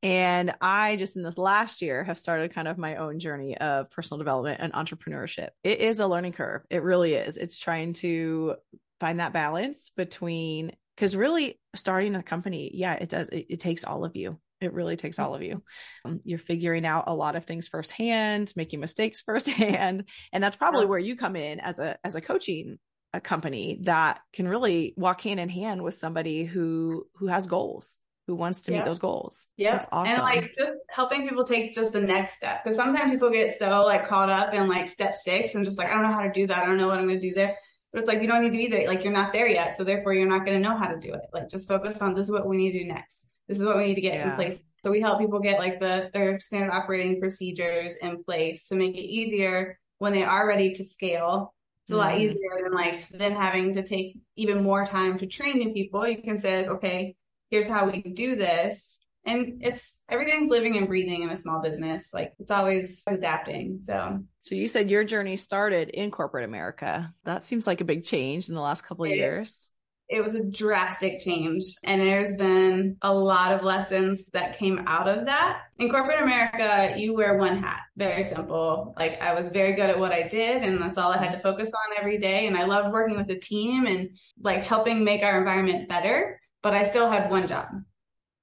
And 0.03 0.53
I 0.61 0.95
just 0.95 1.15
in 1.15 1.23
this 1.23 1.37
last 1.37 1.81
year 1.81 2.03
have 2.03 2.19
started 2.19 2.53
kind 2.53 2.67
of 2.67 2.77
my 2.77 2.97
own 2.97 3.19
journey 3.19 3.57
of 3.57 3.89
personal 3.89 4.19
development 4.19 4.59
and 4.61 4.73
entrepreneurship. 4.73 5.49
It 5.63 5.79
is 5.79 5.99
a 5.99 6.07
learning 6.07 6.33
curve. 6.33 6.61
It 6.69 6.83
really 6.83 7.13
is. 7.13 7.37
It's 7.37 7.57
trying 7.57 7.93
to 7.93 8.55
find 8.99 9.19
that 9.19 9.33
balance 9.33 9.91
between, 9.95 10.73
because 10.95 11.15
really 11.15 11.59
starting 11.75 12.15
a 12.15 12.23
company, 12.23 12.71
yeah, 12.73 12.93
it 12.93 13.09
does, 13.09 13.29
it, 13.29 13.47
it 13.49 13.59
takes 13.59 13.83
all 13.83 14.05
of 14.05 14.15
you 14.15 14.39
it 14.61 14.73
really 14.73 14.95
takes 14.95 15.19
all 15.19 15.35
of 15.35 15.41
you. 15.41 15.63
Um, 16.05 16.21
you're 16.23 16.39
figuring 16.39 16.85
out 16.85 17.05
a 17.07 17.13
lot 17.13 17.35
of 17.35 17.45
things 17.45 17.67
firsthand, 17.67 18.53
making 18.55 18.79
mistakes 18.79 19.21
firsthand, 19.25 20.05
and 20.31 20.43
that's 20.43 20.55
probably 20.55 20.85
where 20.85 20.99
you 20.99 21.15
come 21.15 21.35
in 21.35 21.59
as 21.59 21.79
a 21.79 21.97
as 22.03 22.15
a 22.15 22.21
coaching 22.21 22.79
a 23.13 23.21
company 23.21 23.79
that 23.83 24.19
can 24.33 24.47
really 24.47 24.93
walk 24.97 25.21
hand 25.21 25.39
in 25.39 25.49
hand 25.49 25.81
with 25.81 25.95
somebody 25.97 26.43
who 26.43 27.05
who 27.15 27.27
has 27.27 27.47
goals, 27.47 27.97
who 28.27 28.35
wants 28.35 28.61
to 28.63 28.71
yeah. 28.71 28.79
meet 28.79 28.85
those 28.85 28.99
goals. 28.99 29.47
Yeah, 29.57 29.71
that's 29.71 29.87
awesome. 29.91 30.13
And 30.13 30.21
like 30.21 30.55
just 30.57 30.77
helping 30.89 31.27
people 31.27 31.43
take 31.43 31.73
just 31.73 31.93
the 31.93 32.01
next 32.01 32.35
step 32.35 32.63
because 32.63 32.75
sometimes 32.75 33.11
people 33.11 33.29
get 33.29 33.55
so 33.55 33.85
like 33.85 34.07
caught 34.07 34.29
up 34.29 34.53
in 34.53 34.67
like 34.67 34.87
step 34.87 35.15
six 35.15 35.55
and 35.55 35.65
just 35.65 35.77
like 35.77 35.89
I 35.89 35.93
don't 35.93 36.03
know 36.03 36.11
how 36.11 36.23
to 36.23 36.31
do 36.31 36.45
that. 36.47 36.63
I 36.63 36.65
don't 36.65 36.77
know 36.77 36.87
what 36.87 36.99
I'm 36.99 37.07
going 37.07 37.21
to 37.21 37.27
do 37.29 37.33
there. 37.33 37.57
But 37.91 38.01
it's 38.01 38.07
like 38.07 38.21
you 38.21 38.27
don't 38.27 38.41
need 38.41 38.51
to 38.51 38.57
be 38.57 38.67
there. 38.67 38.87
Like 38.87 39.03
you're 39.03 39.13
not 39.13 39.31
there 39.31 39.47
yet, 39.47 39.73
so 39.73 39.83
therefore 39.83 40.13
you're 40.13 40.27
not 40.27 40.45
going 40.45 40.61
to 40.61 40.69
know 40.69 40.77
how 40.77 40.87
to 40.87 40.99
do 40.99 41.13
it. 41.13 41.21
Like 41.33 41.49
just 41.49 41.67
focus 41.67 42.01
on 42.01 42.13
this 42.13 42.25
is 42.27 42.31
what 42.31 42.45
we 42.45 42.57
need 42.57 42.73
to 42.73 42.79
do 42.79 42.85
next 42.85 43.27
this 43.47 43.59
is 43.59 43.63
what 43.63 43.77
we 43.77 43.85
need 43.85 43.95
to 43.95 44.01
get 44.01 44.15
yeah. 44.15 44.31
in 44.31 44.35
place. 44.35 44.61
So 44.83 44.91
we 44.91 45.01
help 45.01 45.19
people 45.19 45.39
get 45.39 45.59
like 45.59 45.79
the 45.79 46.09
their 46.13 46.39
standard 46.39 46.71
operating 46.71 47.19
procedures 47.19 47.95
in 48.01 48.23
place 48.23 48.67
to 48.67 48.75
make 48.75 48.95
it 48.95 49.09
easier 49.09 49.79
when 49.97 50.13
they 50.13 50.23
are 50.23 50.47
ready 50.47 50.71
to 50.73 50.83
scale. 50.83 51.53
It's 51.83 51.91
a 51.91 51.93
mm-hmm. 51.93 52.11
lot 52.11 52.19
easier 52.19 52.61
than 52.63 52.73
like 52.73 53.07
then 53.11 53.33
having 53.33 53.73
to 53.73 53.83
take 53.83 54.17
even 54.35 54.63
more 54.63 54.85
time 54.85 55.17
to 55.19 55.25
train 55.25 55.57
new 55.57 55.73
people. 55.73 56.07
You 56.07 56.21
can 56.21 56.37
say, 56.37 56.67
okay, 56.67 57.15
here's 57.49 57.67
how 57.67 57.89
we 57.89 58.01
do 58.01 58.35
this. 58.35 58.99
And 59.25 59.61
it's 59.61 59.93
everything's 60.09 60.49
living 60.49 60.77
and 60.77 60.87
breathing 60.87 61.23
in 61.23 61.29
a 61.29 61.37
small 61.37 61.61
business. 61.61 62.13
Like 62.13 62.33
it's 62.39 62.51
always 62.51 63.03
adapting. 63.07 63.79
So, 63.83 64.23
so 64.41 64.55
you 64.55 64.69
said 64.69 64.89
your 64.89 65.03
journey 65.03 65.35
started 65.35 65.89
in 65.89 66.11
corporate 66.11 66.45
America. 66.45 67.13
That 67.25 67.43
seems 67.43 67.67
like 67.67 67.81
a 67.81 67.85
big 67.85 68.05
change 68.05 68.47
in 68.47 68.55
the 68.55 68.61
last 68.61 68.83
couple 68.83 69.03
of 69.03 69.11
years 69.11 69.69
it 70.09 70.23
was 70.23 70.35
a 70.35 70.43
drastic 70.43 71.19
change 71.19 71.75
and 71.83 72.01
there's 72.01 72.33
been 72.35 72.95
a 73.01 73.13
lot 73.13 73.51
of 73.51 73.63
lessons 73.63 74.29
that 74.29 74.57
came 74.57 74.83
out 74.87 75.09
of 75.09 75.25
that. 75.25 75.63
In 75.79 75.89
corporate 75.89 76.21
America, 76.21 76.97
you 76.97 77.13
wear 77.13 77.37
one 77.37 77.61
hat. 77.61 77.81
Very 77.97 78.23
simple. 78.23 78.93
Like 78.97 79.21
I 79.21 79.33
was 79.33 79.49
very 79.49 79.73
good 79.73 79.89
at 79.89 79.99
what 79.99 80.13
I 80.13 80.23
did 80.23 80.63
and 80.63 80.81
that's 80.81 80.97
all 80.97 81.11
I 81.11 81.17
had 81.17 81.33
to 81.33 81.39
focus 81.39 81.69
on 81.69 81.97
every 81.97 82.17
day. 82.17 82.47
And 82.47 82.57
I 82.57 82.63
loved 82.63 82.93
working 82.93 83.17
with 83.17 83.27
the 83.27 83.39
team 83.39 83.85
and 83.85 84.09
like 84.41 84.63
helping 84.63 85.03
make 85.03 85.23
our 85.23 85.37
environment 85.37 85.89
better, 85.89 86.39
but 86.67 86.73
I 86.73 86.83
still 86.83 87.09
had 87.09 87.31
one 87.31 87.47
job. 87.47 87.67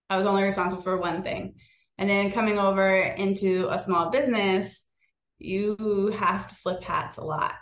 I 0.08 0.16
was 0.16 0.26
only 0.26 0.44
responsible 0.44 0.82
for 0.82 0.96
one 0.96 1.22
thing. 1.22 1.56
And 1.98 2.08
then 2.08 2.32
coming 2.32 2.58
over 2.58 2.96
into 2.96 3.68
a 3.70 3.78
small 3.78 4.08
business, 4.08 4.86
you 5.38 6.10
have 6.18 6.48
to 6.48 6.54
flip 6.54 6.82
hats 6.82 7.18
a 7.18 7.22
lot 7.22 7.52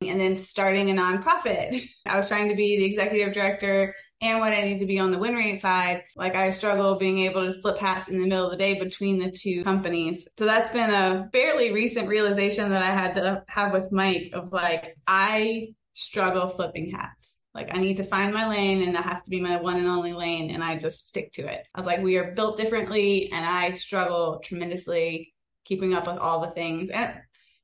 and 0.00 0.18
then 0.18 0.38
starting 0.38 0.88
a 0.88 0.94
nonprofit. 0.94 1.86
I 2.06 2.16
was 2.16 2.28
trying 2.28 2.48
to 2.48 2.54
be 2.54 2.78
the 2.78 2.86
executive 2.86 3.34
director 3.34 3.94
and 4.22 4.40
what 4.40 4.54
I 4.54 4.62
need 4.62 4.80
to 4.80 4.86
be 4.86 4.98
on 4.98 5.10
the 5.10 5.18
Winrate 5.18 5.60
side. 5.60 6.04
Like 6.16 6.34
I 6.34 6.48
struggle 6.48 6.94
being 6.94 7.18
able 7.18 7.52
to 7.52 7.60
flip 7.60 7.76
hats 7.76 8.08
in 8.08 8.18
the 8.18 8.26
middle 8.26 8.46
of 8.46 8.52
the 8.52 8.56
day 8.56 8.80
between 8.80 9.18
the 9.18 9.30
two 9.30 9.64
companies. 9.64 10.26
So 10.38 10.46
that's 10.46 10.70
been 10.70 10.94
a 10.94 11.28
fairly 11.30 11.72
recent 11.72 12.08
realization 12.08 12.70
that 12.70 12.82
I 12.82 12.94
had 12.94 13.16
to 13.16 13.44
have 13.48 13.74
with 13.74 13.92
Mike 13.92 14.30
of 14.32 14.50
like, 14.50 14.96
I 15.06 15.74
struggle 15.92 16.48
flipping 16.48 16.92
hats. 16.92 17.35
Like 17.56 17.70
I 17.72 17.78
need 17.78 17.96
to 17.96 18.04
find 18.04 18.34
my 18.34 18.46
lane 18.46 18.82
and 18.82 18.94
that 18.94 19.06
has 19.06 19.22
to 19.22 19.30
be 19.30 19.40
my 19.40 19.56
one 19.56 19.78
and 19.78 19.88
only 19.88 20.12
lane 20.12 20.50
and 20.50 20.62
I 20.62 20.76
just 20.76 21.08
stick 21.08 21.32
to 21.32 21.50
it. 21.50 21.66
I 21.74 21.80
was 21.80 21.86
like, 21.86 22.02
we 22.02 22.18
are 22.18 22.32
built 22.32 22.58
differently 22.58 23.32
and 23.32 23.46
I 23.46 23.72
struggle 23.72 24.40
tremendously 24.44 25.32
keeping 25.64 25.94
up 25.94 26.06
with 26.06 26.18
all 26.18 26.40
the 26.40 26.50
things. 26.50 26.90
And 26.90 27.14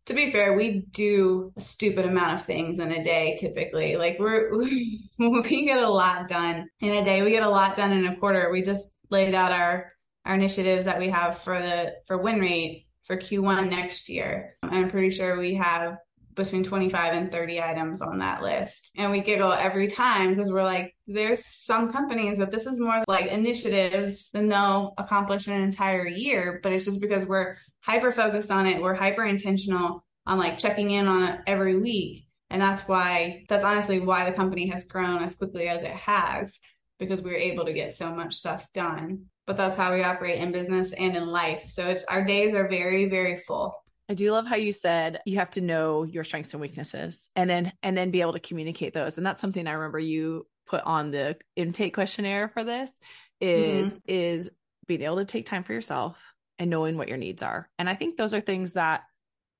to 0.06 0.14
be 0.14 0.32
fair, 0.32 0.54
we 0.54 0.87
do 0.90 1.52
a 1.58 1.61
stupid 1.61 2.06
amount 2.06 2.32
of 2.32 2.46
things 2.46 2.80
in 2.80 2.90
a 2.90 3.04
day 3.04 3.37
typically. 3.38 3.96
Like 3.96 4.16
we're, 4.18 4.56
we, 5.18 5.66
get 5.66 5.78
a 5.78 5.88
lot 5.88 6.26
done 6.26 6.68
in 6.80 6.94
a 6.94 7.04
day. 7.04 7.22
We 7.22 7.30
get 7.30 7.42
a 7.42 7.50
lot 7.50 7.76
done 7.76 7.92
in 7.92 8.06
a 8.06 8.16
quarter. 8.16 8.50
We 8.50 8.62
just 8.62 8.96
laid 9.11 9.34
out 9.34 9.52
our, 9.52 9.92
our 10.25 10.34
initiatives 10.34 10.87
that 10.87 10.99
we 10.99 11.11
have 11.11 11.38
for 11.38 11.58
the, 11.58 11.96
for 12.06 12.18
Winrate 12.18 12.87
for 13.02 13.18
Q1 13.18 13.68
next 13.68 14.08
year. 14.08 14.56
I'm 14.62 14.88
pretty 14.88 15.11
sure 15.11 15.38
we 15.38 15.54
have 15.56 15.99
between 16.35 16.65
25 16.65 17.15
and 17.15 17.31
30 17.31 17.61
items 17.61 18.01
on 18.01 18.19
that 18.19 18.43
list. 18.43 18.91
And 18.97 19.11
we 19.11 19.21
giggle 19.21 19.53
every 19.53 19.89
time 19.89 20.31
because 20.31 20.51
we're 20.51 20.62
like, 20.62 20.95
there's 21.07 21.45
some 21.45 21.93
companies 21.93 22.39
that 22.39 22.51
this 22.51 22.67
is 22.67 22.81
more 22.81 23.05
like 23.09 23.27
initiatives 23.27 24.31
than 24.31 24.49
they'll 24.49 24.95
accomplish 24.99 25.47
an 25.47 25.61
entire 25.61 26.07
year, 26.07 26.61
but 26.62 26.73
it's 26.73 26.87
just 26.87 27.01
because 27.01 27.27
we're 27.27 27.57
hyper 27.81 28.12
focused 28.12 28.51
on 28.51 28.67
it. 28.67 28.81
We're 28.81 28.95
hyper 28.95 29.25
intentional 29.25 30.05
on 30.27 30.39
like 30.39 30.59
checking 30.59 30.91
in 30.93 31.09
on 31.09 31.23
it 31.25 31.41
every 31.47 31.79
week. 31.79 32.27
And 32.51 32.61
that's 32.61 32.83
why, 32.83 33.45
that's 33.49 33.65
honestly 33.65 34.01
why 34.01 34.29
the 34.29 34.37
company 34.37 34.69
has 34.69 34.85
grown 34.85 35.23
as 35.23 35.35
quickly 35.35 35.69
as 35.69 35.83
it 35.83 35.93
has 35.93 36.59
because 36.99 37.21
we 37.21 37.33
are 37.33 37.37
able 37.37 37.65
to 37.65 37.73
get 37.73 37.95
so 37.95 38.15
much 38.15 38.35
stuff 38.35 38.73
done. 38.73 39.27
But 39.47 39.57
that's 39.57 39.77
how 39.77 39.93
we 39.93 40.05
operate 40.05 40.39
in 40.39 40.53
business 40.53 40.93
and 40.93 41.17
in 41.17 41.27
life. 41.27 41.65
So 41.67 41.89
it's 41.89 42.05
our 42.05 42.25
days 42.25 42.55
are 42.55 42.69
very, 42.69 43.07
very 43.09 43.37
full. 43.37 43.75
I 44.12 44.14
do 44.14 44.31
love 44.31 44.47
how 44.47 44.57
you 44.57 44.75
said 44.75 45.21
you 45.25 45.38
have 45.38 45.49
to 45.52 45.62
know 45.62 46.02
your 46.02 46.23
strengths 46.23 46.52
and 46.52 46.61
weaknesses 46.61 47.31
and 47.35 47.49
then 47.49 47.73
and 47.83 47.97
then 47.97 48.11
be 48.11 48.21
able 48.21 48.35
to 48.35 48.40
communicate 48.40 48.92
those. 48.92 49.16
And 49.16 49.26
that's 49.26 49.40
something 49.40 49.66
I 49.66 49.73
remember 49.73 49.99
you 49.99 50.47
put 50.66 50.83
on 50.85 51.11
the 51.11 51.38
intake 51.57 51.95
questionnaire 51.95 52.50
for 52.50 52.62
this 52.62 52.92
is 53.40 53.95
mm-hmm. 53.95 53.99
is 54.07 54.50
being 54.87 55.00
able 55.00 55.16
to 55.16 55.25
take 55.25 55.47
time 55.47 55.64
for 55.64 55.73
yourself 55.73 56.19
and 56.59 56.69
knowing 56.69 56.99
what 56.99 57.09
your 57.09 57.16
needs 57.16 57.42
are. 57.42 57.71
And 57.78 57.88
I 57.88 57.95
think 57.95 58.19
those 58.19 58.35
are 58.35 58.42
things 58.42 58.75
that, 58.75 59.04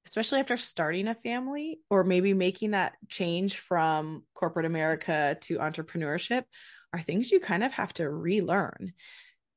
especially 0.05 0.41
after 0.41 0.59
starting 0.59 1.09
a 1.09 1.15
family 1.15 1.81
or 1.89 2.05
maybe 2.05 2.35
making 2.35 2.73
that 2.73 2.93
change 3.09 3.57
from 3.57 4.25
corporate 4.35 4.67
America 4.67 5.39
to 5.41 5.61
entrepreneurship, 5.61 6.45
are 6.93 7.01
things 7.01 7.33
you 7.33 7.41
kind 7.41 7.65
of 7.65 7.73
have 7.73 7.95
to 7.95 8.11
relearn. 8.11 8.93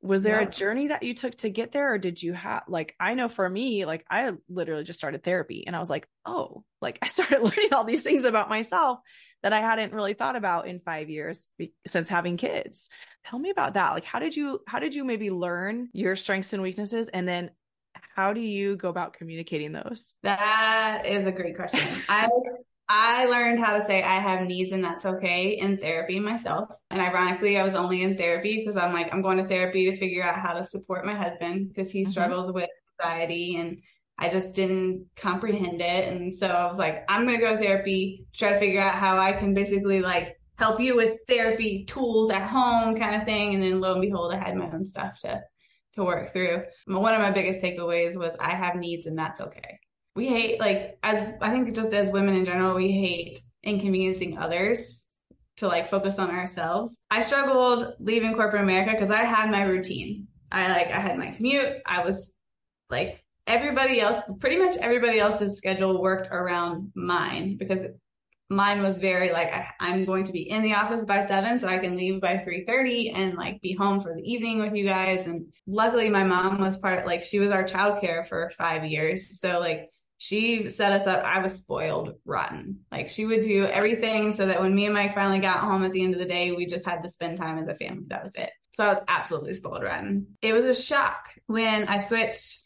Was 0.05 0.23
there 0.23 0.41
yeah. 0.41 0.47
a 0.47 0.51
journey 0.51 0.87
that 0.89 1.03
you 1.03 1.13
took 1.13 1.35
to 1.37 1.49
get 1.49 1.71
there, 1.71 1.93
or 1.93 1.97
did 1.97 2.21
you 2.21 2.33
have, 2.33 2.63
like, 2.67 2.95
I 2.99 3.15
know 3.15 3.27
for 3.27 3.49
me, 3.49 3.85
like, 3.85 4.05
I 4.09 4.31
literally 4.47 4.83
just 4.83 4.99
started 4.99 5.23
therapy 5.23 5.65
and 5.65 5.75
I 5.75 5.79
was 5.79 5.89
like, 5.89 6.07
oh, 6.25 6.63
like, 6.81 6.99
I 7.01 7.07
started 7.07 7.41
learning 7.41 7.73
all 7.73 7.83
these 7.83 8.03
things 8.03 8.25
about 8.25 8.49
myself 8.49 8.99
that 9.43 9.53
I 9.53 9.59
hadn't 9.59 9.93
really 9.93 10.13
thought 10.13 10.35
about 10.35 10.67
in 10.67 10.79
five 10.79 11.09
years 11.09 11.47
since 11.85 12.09
having 12.09 12.37
kids. 12.37 12.89
Tell 13.25 13.39
me 13.39 13.49
about 13.49 13.73
that. 13.73 13.91
Like, 13.91 14.05
how 14.05 14.19
did 14.19 14.35
you, 14.35 14.61
how 14.67 14.79
did 14.79 14.95
you 14.95 15.03
maybe 15.03 15.29
learn 15.31 15.89
your 15.93 16.15
strengths 16.15 16.53
and 16.53 16.61
weaknesses? 16.61 17.09
And 17.09 17.27
then 17.27 17.51
how 18.15 18.33
do 18.33 18.41
you 18.41 18.75
go 18.75 18.89
about 18.89 19.13
communicating 19.13 19.71
those? 19.71 20.15
That 20.23 21.03
is 21.05 21.27
a 21.27 21.31
great 21.31 21.55
question. 21.55 21.87
I, 22.09 22.27
I 22.87 23.25
learned 23.25 23.59
how 23.59 23.77
to 23.77 23.85
say 23.85 24.03
I 24.03 24.19
have 24.19 24.45
needs 24.45 24.71
and 24.71 24.83
that's 24.83 25.05
okay 25.05 25.49
in 25.57 25.77
therapy 25.77 26.19
myself. 26.19 26.69
And 26.91 27.01
ironically, 27.01 27.57
I 27.57 27.63
was 27.63 27.73
only 27.73 28.03
in 28.03 28.15
therapy 28.15 28.57
because 28.57 28.77
I'm 28.77 28.93
like, 28.93 29.11
I'm 29.11 29.23
going 29.23 29.37
to 29.37 29.47
therapy 29.47 29.89
to 29.89 29.97
figure 29.97 30.23
out 30.23 30.39
how 30.39 30.53
to 30.53 30.63
support 30.63 31.05
my 31.05 31.15
husband 31.15 31.69
because 31.69 31.91
he 31.91 32.03
mm-hmm. 32.03 32.11
struggles 32.11 32.51
with 32.51 32.69
anxiety 33.01 33.55
and 33.55 33.81
I 34.19 34.29
just 34.29 34.53
didn't 34.53 35.07
comprehend 35.15 35.81
it. 35.81 36.07
And 36.07 36.31
so 36.33 36.47
I 36.47 36.65
was 36.67 36.77
like, 36.77 37.03
I'm 37.09 37.25
going 37.25 37.39
to 37.39 37.45
go 37.45 37.55
to 37.55 37.61
therapy, 37.61 38.27
try 38.35 38.53
to 38.53 38.59
figure 38.59 38.81
out 38.81 38.95
how 38.95 39.17
I 39.17 39.33
can 39.33 39.53
basically 39.53 40.01
like 40.01 40.39
help 40.57 40.79
you 40.79 40.95
with 40.95 41.17
therapy 41.27 41.85
tools 41.85 42.29
at 42.29 42.47
home 42.47 42.97
kind 42.97 43.15
of 43.15 43.27
thing. 43.27 43.55
And 43.55 43.63
then 43.63 43.81
lo 43.81 43.93
and 43.93 44.01
behold, 44.01 44.33
I 44.33 44.37
had 44.37 44.55
my 44.55 44.69
own 44.71 44.85
stuff 44.85 45.19
to, 45.21 45.41
to 45.95 46.03
work 46.03 46.31
through. 46.31 46.63
One 46.85 47.13
of 47.13 47.21
my 47.21 47.31
biggest 47.31 47.59
takeaways 47.59 48.15
was 48.15 48.35
I 48.39 48.51
have 48.51 48.75
needs 48.75 49.07
and 49.07 49.17
that's 49.17 49.41
okay. 49.41 49.79
We 50.15 50.27
hate 50.27 50.59
like, 50.59 50.97
as 51.03 51.35
I 51.41 51.51
think 51.51 51.75
just 51.75 51.93
as 51.93 52.09
women 52.09 52.35
in 52.35 52.45
general, 52.45 52.75
we 52.75 52.91
hate 52.91 53.39
inconveniencing 53.63 54.37
others 54.37 55.07
to 55.57 55.67
like 55.67 55.87
focus 55.87 56.19
on 56.19 56.29
ourselves. 56.29 56.97
I 57.09 57.21
struggled 57.21 57.93
leaving 57.99 58.33
corporate 58.33 58.61
America 58.61 58.91
because 58.91 59.11
I 59.11 59.23
had 59.23 59.51
my 59.51 59.63
routine. 59.63 60.27
I 60.51 60.69
like, 60.71 60.87
I 60.87 60.99
had 60.99 61.17
my 61.17 61.31
commute. 61.31 61.77
I 61.85 62.03
was 62.03 62.31
like 62.89 63.23
everybody 63.47 63.99
else, 63.99 64.21
pretty 64.39 64.57
much 64.57 64.77
everybody 64.77 65.19
else's 65.19 65.57
schedule 65.57 66.01
worked 66.01 66.27
around 66.31 66.91
mine 66.95 67.57
because 67.57 67.85
mine 68.49 68.81
was 68.81 68.97
very 68.97 69.31
like 69.31 69.51
I, 69.79 69.93
am 69.93 70.05
going 70.05 70.23
to 70.25 70.31
be 70.31 70.49
in 70.49 70.61
the 70.61 70.75
office 70.75 71.03
by 71.05 71.25
seven 71.25 71.57
so 71.57 71.67
I 71.67 71.79
can 71.79 71.95
leave 71.95 72.21
by 72.21 72.37
three 72.37 72.63
thirty 72.65 73.09
and 73.09 73.35
like 73.35 73.61
be 73.61 73.73
home 73.73 74.01
for 74.01 74.13
the 74.13 74.21
evening 74.21 74.59
with 74.59 74.75
you 74.75 74.85
guys. 74.85 75.27
And 75.27 75.47
luckily, 75.67 76.09
my 76.09 76.23
mom 76.23 76.59
was 76.59 76.77
part 76.77 76.99
of, 76.99 77.05
like 77.05 77.23
she 77.23 77.39
was 77.39 77.49
our 77.49 77.63
childcare 77.63 78.27
for 78.27 78.51
five 78.57 78.85
years, 78.85 79.39
so 79.39 79.59
like 79.59 79.89
she 80.17 80.69
set 80.69 80.91
us 80.93 81.07
up. 81.07 81.23
I 81.23 81.39
was 81.39 81.55
spoiled 81.55 82.13
rotten. 82.25 82.79
Like 82.91 83.09
she 83.09 83.25
would 83.25 83.41
do 83.41 83.65
everything 83.65 84.31
so 84.31 84.45
that 84.47 84.61
when 84.61 84.73
me 84.73 84.85
and 84.85 84.93
Mike 84.93 85.13
finally 85.13 85.39
got 85.39 85.59
home 85.59 85.83
at 85.83 85.91
the 85.91 86.03
end 86.03 86.13
of 86.13 86.19
the 86.19 86.25
day, 86.25 86.51
we 86.51 86.65
just 86.65 86.85
had 86.85 87.03
to 87.03 87.09
spend 87.09 87.37
time 87.37 87.57
as 87.59 87.67
a 87.67 87.75
family. 87.75 88.05
That 88.07 88.23
was 88.23 88.35
it. 88.35 88.51
So 88.73 88.83
I 88.85 88.93
was 88.93 89.03
absolutely 89.07 89.53
spoiled 89.53 89.83
rotten. 89.83 90.27
It 90.41 90.53
was 90.53 90.65
a 90.65 90.73
shock 90.73 91.33
when 91.47 91.87
I 91.87 91.99
switched 91.99 92.59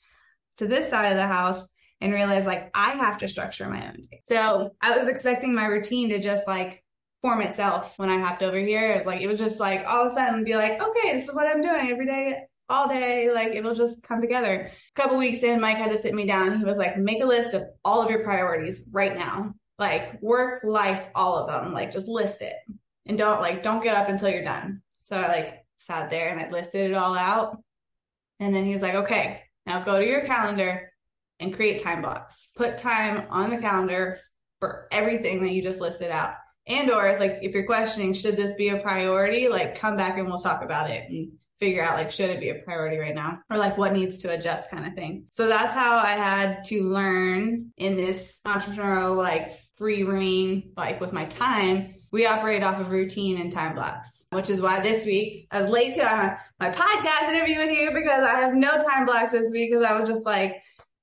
to 0.57 0.67
this 0.67 0.89
side 0.89 1.11
of 1.11 1.17
the 1.17 1.27
house 1.27 1.63
and 2.01 2.13
realized 2.13 2.45
like 2.45 2.69
I 2.73 2.91
have 2.91 3.17
to 3.19 3.27
structure 3.27 3.69
my 3.69 3.87
own 3.87 4.07
day. 4.09 4.21
So 4.23 4.71
I 4.81 4.97
was 4.97 5.07
expecting 5.07 5.53
my 5.53 5.65
routine 5.65 6.09
to 6.09 6.19
just 6.19 6.47
like 6.47 6.83
form 7.21 7.41
itself 7.41 7.95
when 7.97 8.09
I 8.09 8.19
hopped 8.19 8.43
over 8.43 8.57
here. 8.57 8.93
It 8.93 8.97
was 8.97 9.05
like, 9.05 9.21
it 9.21 9.27
was 9.27 9.39
just 9.39 9.59
like 9.59 9.85
all 9.85 10.05
of 10.05 10.13
a 10.13 10.15
sudden 10.15 10.43
be 10.43 10.55
like, 10.55 10.81
okay, 10.81 11.13
this 11.13 11.27
is 11.27 11.35
what 11.35 11.47
I'm 11.47 11.61
doing 11.61 11.91
every 11.91 12.05
day, 12.05 12.43
all 12.69 12.87
day. 12.87 13.31
Like 13.33 13.49
it'll 13.49 13.75
just 13.75 14.01
come 14.03 14.21
together. 14.21 14.71
A 14.71 15.01
couple 15.01 15.17
weeks 15.17 15.43
in, 15.43 15.59
Mike 15.59 15.77
had 15.77 15.91
to 15.91 15.97
sit 15.97 16.13
me 16.13 16.25
down. 16.25 16.57
He 16.57 16.63
was 16.63 16.77
like, 16.77 16.97
make 16.97 17.21
a 17.21 17.25
list 17.25 17.53
of 17.53 17.63
all 17.83 18.01
of 18.01 18.09
your 18.09 18.23
priorities 18.23 18.83
right 18.91 19.17
now. 19.17 19.53
Like 19.77 20.21
work, 20.21 20.63
life, 20.63 21.05
all 21.15 21.37
of 21.37 21.47
them. 21.47 21.73
Like 21.73 21.91
just 21.91 22.07
list 22.07 22.41
it 22.41 22.55
and 23.05 23.17
don't 23.17 23.41
like, 23.41 23.63
don't 23.63 23.83
get 23.83 23.95
up 23.95 24.09
until 24.09 24.29
you're 24.29 24.43
done. 24.43 24.81
So 25.03 25.17
I 25.17 25.27
like 25.27 25.65
sat 25.77 26.09
there 26.09 26.29
and 26.29 26.39
I 26.39 26.49
listed 26.49 26.91
it 26.91 26.93
all 26.93 27.17
out. 27.17 27.57
And 28.39 28.53
then 28.53 28.65
he 28.65 28.73
was 28.73 28.81
like, 28.81 28.95
okay, 28.95 29.41
now 29.65 29.81
go 29.83 29.99
to 29.99 30.05
your 30.05 30.25
calendar 30.25 30.91
and 31.39 31.53
create 31.53 31.81
time 31.81 32.01
blocks. 32.01 32.51
Put 32.55 32.77
time 32.77 33.27
on 33.29 33.49
the 33.49 33.57
calendar 33.57 34.19
for 34.59 34.87
everything 34.91 35.41
that 35.41 35.51
you 35.51 35.61
just 35.61 35.81
listed 35.81 36.11
out. 36.11 36.33
And 36.67 36.91
or 36.91 37.07
if 37.07 37.19
like 37.19 37.39
if 37.41 37.53
you're 37.53 37.65
questioning 37.65 38.13
should 38.13 38.37
this 38.37 38.53
be 38.53 38.69
a 38.69 38.77
priority, 38.77 39.47
like 39.47 39.79
come 39.79 39.97
back 39.97 40.17
and 40.17 40.27
we'll 40.27 40.39
talk 40.39 40.61
about 40.61 40.89
it 40.89 41.09
and 41.09 41.31
figure 41.59 41.83
out 41.83 41.95
like 41.95 42.11
should 42.11 42.29
it 42.29 42.39
be 42.39 42.49
a 42.49 42.55
priority 42.55 42.97
right 42.97 43.15
now 43.15 43.39
or 43.49 43.57
like 43.57 43.77
what 43.77 43.93
needs 43.93 44.19
to 44.19 44.31
adjust 44.31 44.69
kind 44.69 44.85
of 44.85 44.93
thing. 44.93 45.25
So 45.31 45.47
that's 45.47 45.73
how 45.73 45.97
I 45.97 46.11
had 46.11 46.63
to 46.65 46.83
learn 46.83 47.71
in 47.77 47.97
this 47.97 48.39
entrepreneurial 48.45 49.17
like 49.17 49.57
free 49.77 50.03
reign 50.03 50.71
like 50.77 51.01
with 51.01 51.13
my 51.13 51.25
time 51.25 51.95
we 52.11 52.25
operate 52.25 52.63
off 52.63 52.79
of 52.79 52.89
routine 52.89 53.39
and 53.39 53.51
time 53.51 53.75
blocks, 53.75 54.23
which 54.31 54.49
is 54.49 54.61
why 54.61 54.79
this 54.79 55.05
week 55.05 55.47
I 55.51 55.61
was 55.61 55.69
late 55.69 55.95
to 55.95 56.03
uh, 56.03 56.37
my 56.59 56.71
podcast 56.71 57.29
interview 57.29 57.59
with 57.59 57.71
you 57.71 57.91
because 57.93 58.23
I 58.23 58.39
have 58.39 58.53
no 58.53 58.79
time 58.79 59.05
blocks 59.05 59.31
this 59.31 59.51
week 59.51 59.71
because 59.71 59.85
I 59.85 59.99
was 59.99 60.09
just 60.09 60.25
like, 60.25 60.55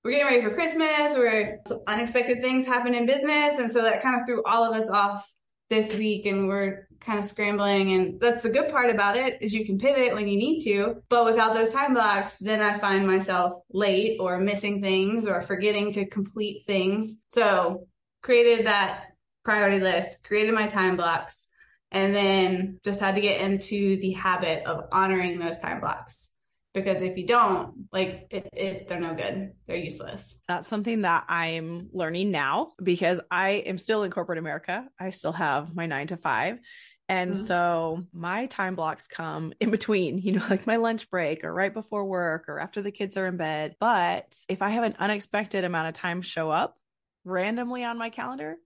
we're 0.03 0.13
getting 0.13 0.27
ready 0.27 0.43
for 0.43 0.55
Christmas, 0.55 1.15
where 1.15 1.61
unexpected 1.87 2.41
things 2.41 2.65
happen 2.65 2.95
in 2.95 3.07
business. 3.07 3.59
And 3.59 3.71
so 3.71 3.83
that 3.83 4.03
kind 4.03 4.21
of 4.21 4.27
threw 4.27 4.43
all 4.45 4.65
of 4.65 4.77
us 4.77 4.89
off 4.89 5.29
this 5.69 5.95
week 5.95 6.27
and 6.27 6.49
we're 6.49 6.89
kind 7.01 7.19
of 7.19 7.25
scrambling. 7.25 7.93
And 7.93 8.21
that's 8.21 8.43
the 8.43 8.51
good 8.51 8.71
part 8.71 8.91
about 8.91 9.17
it 9.17 9.39
is 9.41 9.55
you 9.55 9.65
can 9.65 9.79
pivot 9.79 10.15
when 10.15 10.29
you 10.29 10.37
need 10.37 10.61
to 10.65 11.03
but 11.09 11.25
without 11.25 11.55
those 11.55 11.71
time 11.71 11.95
blocks 11.95 12.35
then 12.41 12.61
i 12.61 12.79
find 12.79 13.07
myself 13.07 13.63
late 13.71 14.19
or 14.21 14.39
missing 14.39 14.83
things 14.83 15.27
or 15.27 15.43
forgetting 15.43 15.93
to 15.93 16.07
complete 16.07 16.65
things. 16.67 17.17
So 17.31 17.87
created 18.23 18.67
that 18.67 19.05
priority 19.45 19.79
list 19.79 20.25
created 20.25 20.53
my 20.53 20.67
time 20.67 20.97
blocks 20.97 21.47
and 21.93 22.15
then 22.15 22.81
just 22.85 23.01
had 23.01 23.15
to 23.15 23.21
get 23.21 23.41
into 23.41 23.97
the 23.99 24.11
habit 24.11 24.65
of 24.67 24.89
honoring 24.91 25.39
those 25.39 25.59
time 25.59 25.81
blocks 25.81 26.31
because 26.77 27.01
if 27.01 27.17
you 27.17 27.27
don't 27.27 27.73
like 27.91 28.27
it, 28.31 28.49
it, 28.53 28.87
they're 28.87 29.01
no 29.01 29.15
good 29.15 29.53
they're 29.67 29.77
useless 29.77 30.39
that's 30.47 30.69
something 30.69 31.03
that 31.03 31.25
i'm 31.29 31.89
learning 31.93 32.31
now 32.31 32.73
because 32.83 33.19
i 33.31 33.51
am 33.51 33.79
still 33.79 34.03
in 34.03 34.11
corporate 34.11 34.39
america 34.39 34.87
i 35.01 35.11
still 35.11 35.33
have 35.33 35.75
my 35.75 35.87
nine 35.87 36.07
to 36.07 36.17
five 36.17 36.59
and 37.09 37.33
mm-hmm. 37.33 37.45
so 37.45 38.03
my 38.13 38.47
time 38.47 38.75
blocks 38.75 39.07
come 39.07 39.53
in 39.61 39.71
between, 39.71 40.19
you 40.23 40.33
know, 40.33 40.45
like 40.51 40.67
my 40.67 40.75
lunch 40.75 41.09
break 41.09 41.45
or 41.45 41.53
right 41.55 41.73
before 41.73 42.05
work 42.05 42.47
or 42.49 42.59
after 42.59 42.83
the 42.83 42.91
kids 42.91 43.17
are 43.17 43.29
in 43.29 43.37
bed. 43.37 43.77
But 43.79 44.35
if 44.49 44.61
I 44.61 44.71
have 44.71 44.83
an 44.83 44.97
unexpected 44.99 45.63
amount 45.63 45.87
of 45.87 45.95
time 45.95 46.21
show 46.21 46.51
up 46.51 46.77
randomly 47.25 47.85
on 47.85 47.97
my 47.97 48.11
calendar, 48.11 48.57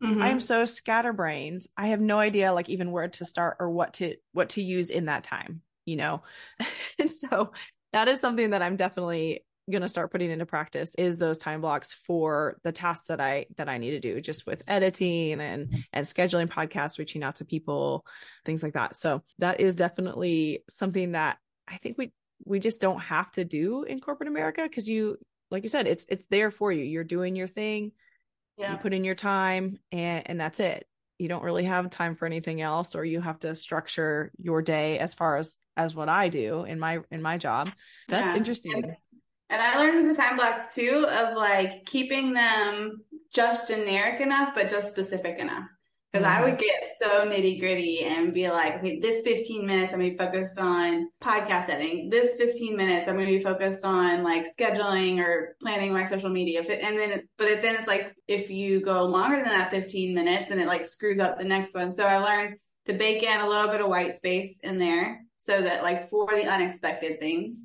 mm-hmm. 0.00 0.22
I 0.22 0.28
am 0.28 0.38
so 0.38 0.64
scatterbrained. 0.64 1.66
I 1.76 1.88
have 1.88 2.00
no 2.00 2.20
idea 2.20 2.52
like 2.52 2.68
even 2.68 2.92
where 2.92 3.08
to 3.08 3.24
start 3.24 3.56
or 3.58 3.68
what 3.68 3.94
to 3.94 4.14
what 4.32 4.50
to 4.50 4.62
use 4.62 4.88
in 4.88 5.06
that 5.06 5.24
time 5.24 5.62
you 5.84 5.96
know? 5.96 6.22
and 6.98 7.10
so 7.10 7.52
that 7.92 8.08
is 8.08 8.20
something 8.20 8.50
that 8.50 8.62
I'm 8.62 8.76
definitely 8.76 9.44
going 9.70 9.82
to 9.82 9.88
start 9.88 10.10
putting 10.10 10.30
into 10.30 10.46
practice 10.46 10.94
is 10.96 11.18
those 11.18 11.38
time 11.38 11.60
blocks 11.60 11.92
for 11.92 12.58
the 12.64 12.72
tasks 12.72 13.08
that 13.08 13.20
I 13.20 13.46
that 13.56 13.68
I 13.68 13.78
need 13.78 13.92
to 13.92 14.00
do 14.00 14.20
just 14.20 14.46
with 14.46 14.62
editing 14.66 15.40
and 15.40 15.84
and 15.92 16.04
scheduling 16.04 16.48
podcasts 16.48 16.98
reaching 16.98 17.22
out 17.22 17.36
to 17.36 17.44
people 17.44 18.04
things 18.44 18.62
like 18.62 18.74
that. 18.74 18.96
So 18.96 19.22
that 19.38 19.60
is 19.60 19.76
definitely 19.76 20.64
something 20.68 21.12
that 21.12 21.38
I 21.68 21.76
think 21.76 21.96
we 21.96 22.12
we 22.44 22.58
just 22.58 22.80
don't 22.80 23.00
have 23.00 23.30
to 23.32 23.44
do 23.44 23.84
in 23.84 24.00
corporate 24.00 24.28
America 24.28 24.68
cuz 24.68 24.88
you 24.88 25.16
like 25.50 25.62
you 25.62 25.68
said 25.68 25.86
it's 25.86 26.06
it's 26.08 26.26
there 26.28 26.50
for 26.50 26.72
you. 26.72 26.82
You're 26.82 27.04
doing 27.04 27.36
your 27.36 27.48
thing. 27.48 27.92
Yeah. 28.56 28.72
You 28.72 28.78
put 28.78 28.92
in 28.92 29.04
your 29.04 29.14
time 29.14 29.78
and 29.92 30.28
and 30.28 30.40
that's 30.40 30.58
it 30.58 30.86
you 31.18 31.28
don't 31.28 31.44
really 31.44 31.64
have 31.64 31.88
time 31.88 32.16
for 32.16 32.26
anything 32.26 32.60
else 32.60 32.96
or 32.96 33.04
you 33.04 33.20
have 33.20 33.38
to 33.38 33.54
structure 33.54 34.32
your 34.38 34.60
day 34.60 34.98
as 34.98 35.14
far 35.14 35.36
as 35.36 35.56
as 35.76 35.94
what 35.94 36.08
I 36.08 36.28
do 36.28 36.64
in 36.64 36.78
my 36.78 37.00
in 37.10 37.22
my 37.22 37.38
job. 37.38 37.70
That's 38.08 38.30
yeah. 38.30 38.36
interesting. 38.36 38.84
And, 39.50 39.60
I 39.60 39.78
learned 39.78 40.08
the 40.08 40.14
time 40.14 40.36
blocks 40.36 40.74
too 40.74 41.06
of 41.10 41.36
like 41.36 41.84
keeping 41.84 42.32
them 42.32 43.02
just 43.34 43.68
generic 43.68 44.20
enough 44.22 44.54
but 44.54 44.70
just 44.70 44.88
specific 44.88 45.38
enough. 45.38 45.64
Because 46.10 46.26
mm-hmm. 46.26 46.42
I 46.42 46.44
would 46.44 46.58
get 46.58 46.82
so 46.98 47.26
nitty 47.26 47.60
gritty 47.60 48.00
and 48.00 48.32
be 48.32 48.48
like, 48.48 48.76
okay, 48.76 48.98
this 49.00 49.20
15 49.22 49.66
minutes 49.66 49.92
I'm 49.92 49.98
gonna 49.98 50.10
be 50.10 50.16
focused 50.16 50.58
on 50.58 51.08
podcast 51.22 51.68
editing. 51.68 52.08
This 52.08 52.36
15 52.36 52.76
minutes 52.76 53.08
I'm 53.08 53.14
gonna 53.14 53.26
be 53.26 53.40
focused 53.40 53.84
on 53.84 54.22
like 54.22 54.46
scheduling 54.58 55.18
or 55.18 55.56
planning 55.60 55.92
my 55.92 56.04
social 56.04 56.30
media. 56.30 56.60
And 56.60 56.98
then, 56.98 57.22
but 57.36 57.48
it, 57.48 57.62
then 57.62 57.76
it's 57.76 57.88
like 57.88 58.14
if 58.28 58.48
you 58.48 58.80
go 58.80 59.04
longer 59.04 59.36
than 59.36 59.48
that 59.48 59.70
15 59.70 60.14
minutes, 60.14 60.50
and 60.50 60.60
it 60.60 60.66
like 60.66 60.86
screws 60.86 61.20
up 61.20 61.36
the 61.36 61.44
next 61.44 61.74
one. 61.74 61.92
So 61.92 62.06
I 62.06 62.18
learned 62.18 62.56
to 62.86 62.94
bake 62.94 63.22
in 63.22 63.40
a 63.40 63.48
little 63.48 63.70
bit 63.70 63.80
of 63.80 63.88
white 63.88 64.14
space 64.14 64.60
in 64.62 64.78
there 64.78 65.20
so 65.42 65.60
that 65.60 65.82
like 65.82 66.08
for 66.08 66.28
the 66.30 66.46
unexpected 66.46 67.18
things, 67.18 67.64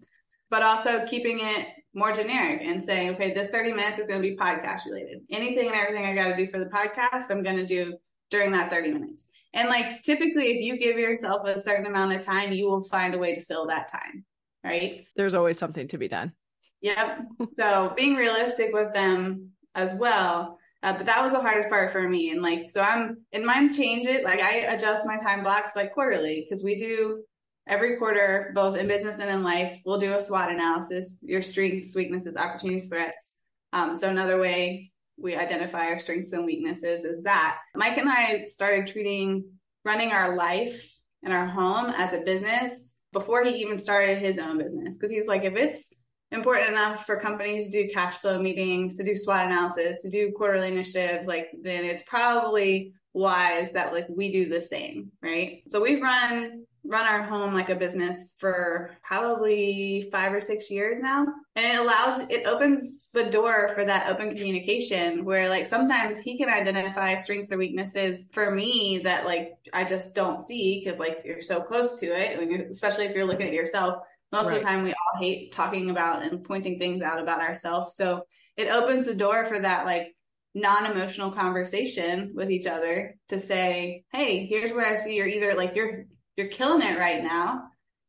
but 0.50 0.64
also 0.64 1.06
keeping 1.06 1.40
it 1.40 1.68
more 1.94 2.12
generic 2.12 2.62
and 2.64 2.84
saying, 2.84 3.12
okay, 3.12 3.34
this 3.34 3.52
30 3.52 3.72
minutes 3.72 4.00
is 4.00 4.08
going 4.08 4.20
to 4.20 4.28
be 4.28 4.36
podcast 4.36 4.86
related. 4.86 5.20
Anything 5.30 5.68
and 5.68 5.76
everything 5.76 6.04
I 6.04 6.16
got 6.16 6.30
to 6.30 6.36
do 6.36 6.48
for 6.48 6.58
the 6.58 6.66
podcast, 6.66 7.30
I'm 7.30 7.44
going 7.44 7.58
to 7.58 7.66
do 7.66 7.96
during 8.32 8.52
that 8.54 8.72
30 8.72 8.94
minutes. 8.94 9.26
And 9.54 9.70
like 9.70 10.02
typically, 10.02 10.46
if 10.46 10.64
you 10.64 10.80
give 10.80 10.98
yourself 10.98 11.48
a 11.48 11.60
certain 11.60 11.86
amount 11.86 12.14
of 12.14 12.22
time, 12.22 12.52
you 12.52 12.66
will 12.66 12.82
find 12.82 13.14
a 13.14 13.20
way 13.20 13.36
to 13.36 13.42
fill 13.42 13.68
that 13.68 13.92
time, 13.92 14.26
right? 14.64 15.06
There's 15.16 15.36
always 15.36 15.60
something 15.60 15.88
to 15.90 16.00
be 16.00 16.08
done. 16.08 16.34
Yep. 16.82 17.20
so 17.52 17.94
being 17.96 18.16
realistic 18.16 18.74
with 18.74 18.92
them 18.96 19.52
as 19.76 19.94
well. 19.94 20.58
Uh, 20.82 20.94
but 20.94 21.06
that 21.06 21.24
was 21.24 21.32
the 21.32 21.42
hardest 21.42 21.70
part 21.70 21.92
for 21.92 22.10
me. 22.10 22.32
And 22.32 22.42
like, 22.42 22.70
so 22.70 22.82
I'm, 22.82 23.18
and 23.34 23.46
mine 23.46 23.72
change 23.72 24.08
it. 24.08 24.24
Like 24.24 24.42
I 24.42 24.74
adjust 24.74 25.06
my 25.06 25.18
time 25.18 25.44
blocks 25.44 25.76
like 25.76 25.94
quarterly 25.94 26.44
because 26.44 26.64
we 26.64 26.80
do 26.80 27.24
every 27.68 27.98
quarter, 27.98 28.52
both 28.56 28.78
in 28.78 28.88
business 28.88 29.20
and 29.20 29.30
in 29.30 29.44
life, 29.44 29.80
we'll 29.86 30.00
do 30.00 30.14
a 30.14 30.22
SWOT 30.22 30.52
analysis, 30.52 31.18
your 31.22 31.42
strengths, 31.42 31.96
weaknesses, 31.96 32.36
opportunities, 32.36 32.90
threats. 32.90 33.32
Um, 33.74 33.96
so 33.96 34.10
another 34.10 34.40
way 34.40 34.92
we 35.18 35.36
identify 35.36 35.88
our 35.88 36.00
strengths 36.00 36.34
and 36.34 36.46
weaknesses 36.46 37.04
is 37.04 37.24
that 37.24 37.58
Mike 37.76 37.98
and 37.98 38.10
I 38.10 38.46
started 38.46 38.88
treating 38.88 39.46
running 39.84 40.12
our 40.12 40.36
life 40.36 40.94
and 41.24 41.34
our 41.34 41.48
home 41.48 41.94
as 41.98 42.14
a 42.14 42.22
business 42.22 42.96
before 43.14 43.44
he 43.44 43.62
even 43.62 43.78
started 43.78 44.20
his 44.20 44.38
own 44.38 44.58
business. 44.58 44.98
Cause 44.98 45.10
he's 45.10 45.28
like, 45.28 45.44
if 45.44 45.56
it's 45.56 45.90
important 46.32 46.70
enough 46.70 47.06
for 47.06 47.20
companies 47.20 47.70
to 47.70 47.84
do 47.84 47.94
cash 47.94 48.18
flow 48.18 48.40
meetings, 48.40 48.98
to 48.98 49.04
do 49.04 49.16
SWOT 49.16 49.46
analysis, 49.46 50.02
to 50.04 50.10
do 50.10 50.32
quarterly 50.36 50.68
initiatives, 50.68 51.26
like 51.26 51.48
then 51.62 51.84
it's 51.84 52.04
probably 52.04 52.94
wise 53.18 53.72
that 53.74 53.94
like 53.94 54.06
we 54.10 54.32
do 54.32 54.48
the 54.48 54.62
same, 54.62 55.12
right? 55.22 55.64
So 55.70 55.82
we've 55.82 56.02
run 56.02 56.66
run 56.88 57.06
our 57.06 57.22
home 57.24 57.54
like 57.54 57.70
a 57.70 57.76
business 57.76 58.36
for 58.40 58.92
probably 59.04 60.08
five 60.12 60.34
or 60.34 60.40
six 60.40 60.72
years 60.72 61.00
now. 61.00 61.26
And 61.56 61.66
it 61.66 61.80
allows, 61.80 62.22
it 62.30 62.48
opens 62.48 62.94
the 63.14 63.26
door 63.26 63.70
for 63.76 63.84
that 63.84 64.10
open 64.10 64.30
communication 64.30 65.26
where 65.26 65.50
like 65.50 65.66
sometimes 65.66 66.20
he 66.20 66.38
can 66.38 66.50
identify 66.50 67.18
strengths 67.18 67.52
or 67.52 67.58
weaknesses 67.58 68.26
for 68.32 68.52
me 68.52 69.02
that 69.04 69.26
like 69.26 69.54
I 69.74 69.84
just 69.84 70.16
don't 70.16 70.42
see 70.42 70.82
because 70.82 71.00
like 71.00 71.24
you're 71.26 71.42
so 71.42 71.60
close 71.60 72.00
to 72.00 72.06
it, 72.06 72.70
especially 72.70 73.06
if 73.06 73.16
you're 73.16 73.28
looking 73.28 73.48
at 73.48 73.54
yourself. 73.54 74.04
Most 74.32 74.48
right. 74.48 74.58
of 74.58 74.60
the 74.62 74.66
time 74.66 74.84
we 74.84 74.90
all 74.90 75.22
hate 75.22 75.52
talking 75.52 75.90
about 75.90 76.24
and 76.24 76.44
pointing 76.44 76.80
things 76.80 77.02
out 77.02 77.22
about 77.22 77.42
ourselves. 77.42 77.96
So 77.96 78.24
it 78.56 78.70
opens 78.70 79.06
the 79.06 79.16
door 79.16 79.46
for 79.46 79.60
that 79.60 79.86
like 79.86 80.16
non-emotional 80.58 81.32
conversation 81.32 82.34
with 82.36 82.50
each 82.50 82.68
other 82.68 83.16
to 83.30 83.40
say, 83.40 84.04
Hey, 84.12 84.46
here's 84.46 84.72
where 84.72 84.86
I 84.86 84.96
see 84.96 85.16
you're 85.16 85.28
either 85.28 85.56
like 85.56 85.76
you're 85.76 86.06
you're 86.36 86.48
killing 86.48 86.82
it 86.82 87.00
right 87.00 87.24
now 87.24 87.64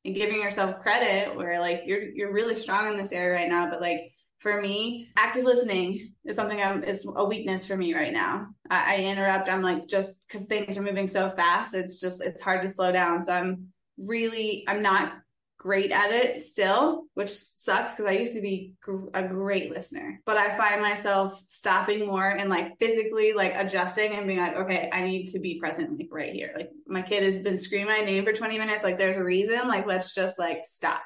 and 0.05 0.15
giving 0.15 0.41
yourself 0.41 0.81
credit 0.81 1.37
where 1.37 1.61
like 1.61 1.83
you're 1.87 2.03
you're 2.03 2.33
really 2.33 2.57
strong 2.57 2.89
in 2.89 2.97
this 2.97 3.13
area 3.13 3.39
right 3.39 3.49
now. 3.49 3.69
But 3.71 3.81
like 3.81 4.13
for 4.39 4.61
me 4.61 5.09
active 5.17 5.45
listening 5.45 6.15
is 6.25 6.37
something 6.37 6.61
I'm, 6.63 6.85
is 6.85 7.07
a 7.17 7.25
weakness 7.25 7.67
for 7.67 7.77
me 7.77 7.95
right 7.95 8.13
now. 8.13 8.49
I, 8.71 8.97
I 8.97 9.01
interrupt 9.01 9.49
i'm 9.49 9.63
like 9.63 9.89
just 9.89 10.15
because 10.27 10.47
things 10.47 10.79
are 10.79 10.83
moving 10.83 11.09
so 11.09 11.33
fast 11.37 11.75
it's 11.75 12.01
just 12.01 12.23
it's 12.23 12.41
hard 12.41 12.63
to 12.63 12.69
slow 12.69 12.93
down. 12.93 13.25
So 13.25 13.33
i'm 13.33 13.69
really 13.99 14.65
i'm 14.69 14.83
not 14.83 15.15
great 15.59 15.91
at 15.91 16.13
it 16.13 16.43
still, 16.43 17.05
which 17.15 17.31
sucks 17.57 17.93
because 17.93 18.07
I 18.07 18.13
used 18.13 18.35
to 18.35 18.41
be 18.41 18.75
gr- 18.81 19.09
a 19.13 19.27
great 19.27 19.71
listener. 19.71 20.21
But 20.25 20.37
I 20.37 20.57
find 20.57 20.81
myself 20.81 21.43
stopping 21.49 22.07
more 22.07 22.29
and 22.29 22.49
like 22.49 22.79
physically 22.79 23.33
like 23.33 23.55
adjusting 23.57 24.13
and 24.13 24.27
being 24.27 24.39
like, 24.39 24.57
okay, 24.57 24.89
I 24.93 25.03
need 25.03 25.27
to 25.33 25.41
be 25.41 25.59
present 25.59 25.99
like 25.99 26.09
right 26.13 26.33
here. 26.33 26.55
Like 26.57 26.71
my 26.87 27.03
kid 27.03 27.25
has 27.25 27.43
been 27.43 27.59
screaming 27.59 27.89
my 27.89 28.01
name 28.01 28.25
for 28.25 28.33
20 28.33 28.59
minutes. 28.59 28.85
Like 28.85 28.99
there's 28.99 29.17
a 29.17 29.25
reason. 29.25 29.67
Like 29.67 29.87
let's 29.87 30.15
just 30.15 30.39
like 30.39 30.61
stop 30.63 31.03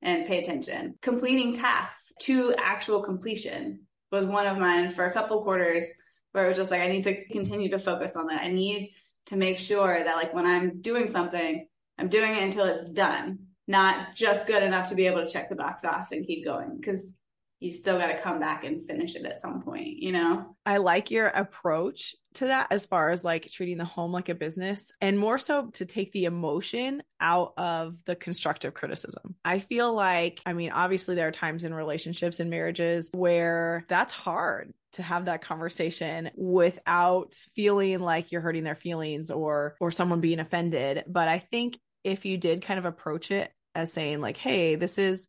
and 0.00 0.26
pay 0.26 0.38
attention. 0.38 0.94
Completing 1.02 1.54
tasks 1.54 2.12
to 2.22 2.54
actual 2.58 3.02
completion 3.02 3.80
was 4.12 4.24
one 4.24 4.46
of 4.46 4.56
mine 4.56 4.90
for 4.90 5.06
a 5.06 5.12
couple 5.12 5.42
quarters 5.42 5.86
where 6.32 6.44
it 6.44 6.48
was 6.48 6.56
just 6.56 6.70
like, 6.70 6.80
I 6.80 6.88
need 6.88 7.04
to 7.04 7.24
continue 7.26 7.70
to 7.70 7.78
focus 7.78 8.14
on 8.14 8.28
that. 8.28 8.42
I 8.42 8.48
need 8.48 8.92
to 9.26 9.36
make 9.36 9.58
sure 9.58 10.02
that 10.02 10.16
like 10.16 10.32
when 10.32 10.46
I'm 10.46 10.80
doing 10.80 11.10
something, 11.10 11.66
I'm 11.98 12.08
doing 12.08 12.36
it 12.36 12.42
until 12.44 12.66
it's 12.66 12.84
done 12.84 13.49
not 13.70 14.16
just 14.16 14.48
good 14.48 14.64
enough 14.64 14.88
to 14.88 14.96
be 14.96 15.06
able 15.06 15.22
to 15.22 15.28
check 15.28 15.48
the 15.48 15.54
box 15.54 15.84
off 15.84 16.10
and 16.10 16.26
keep 16.26 16.44
going 16.44 16.76
because 16.76 17.14
you 17.60 17.70
still 17.70 17.98
got 17.98 18.06
to 18.06 18.18
come 18.18 18.40
back 18.40 18.64
and 18.64 18.84
finish 18.84 19.14
it 19.14 19.24
at 19.26 19.38
some 19.38 19.60
point, 19.62 19.98
you 19.98 20.12
know? 20.12 20.56
I 20.66 20.78
like 20.78 21.10
your 21.10 21.26
approach 21.26 22.16
to 22.34 22.46
that 22.46 22.68
as 22.70 22.86
far 22.86 23.10
as 23.10 23.22
like 23.22 23.46
treating 23.48 23.76
the 23.76 23.84
home 23.84 24.12
like 24.12 24.28
a 24.28 24.34
business 24.34 24.90
and 25.00 25.18
more 25.18 25.38
so 25.38 25.68
to 25.74 25.84
take 25.84 26.10
the 26.12 26.24
emotion 26.24 27.02
out 27.20 27.52
of 27.58 27.96
the 28.06 28.16
constructive 28.16 28.72
criticism. 28.74 29.36
I 29.44 29.58
feel 29.58 29.92
like, 29.92 30.40
I 30.46 30.54
mean, 30.54 30.70
obviously 30.70 31.14
there 31.14 31.28
are 31.28 31.32
times 31.32 31.62
in 31.62 31.74
relationships 31.74 32.40
and 32.40 32.50
marriages 32.50 33.10
where 33.12 33.84
that's 33.88 34.12
hard 34.12 34.72
to 34.92 35.02
have 35.02 35.26
that 35.26 35.42
conversation 35.42 36.30
without 36.34 37.34
feeling 37.54 38.00
like 38.00 38.32
you're 38.32 38.40
hurting 38.40 38.64
their 38.64 38.74
feelings 38.74 39.30
or 39.30 39.76
or 39.78 39.92
someone 39.92 40.20
being 40.20 40.40
offended 40.40 41.04
but 41.06 41.28
i 41.28 41.38
think 41.38 41.78
if 42.02 42.24
you 42.24 42.36
did 42.36 42.62
kind 42.62 42.78
of 42.78 42.84
approach 42.84 43.30
it 43.30 43.52
as 43.74 43.92
saying 43.92 44.20
like 44.20 44.36
hey 44.36 44.74
this 44.74 44.98
is 44.98 45.28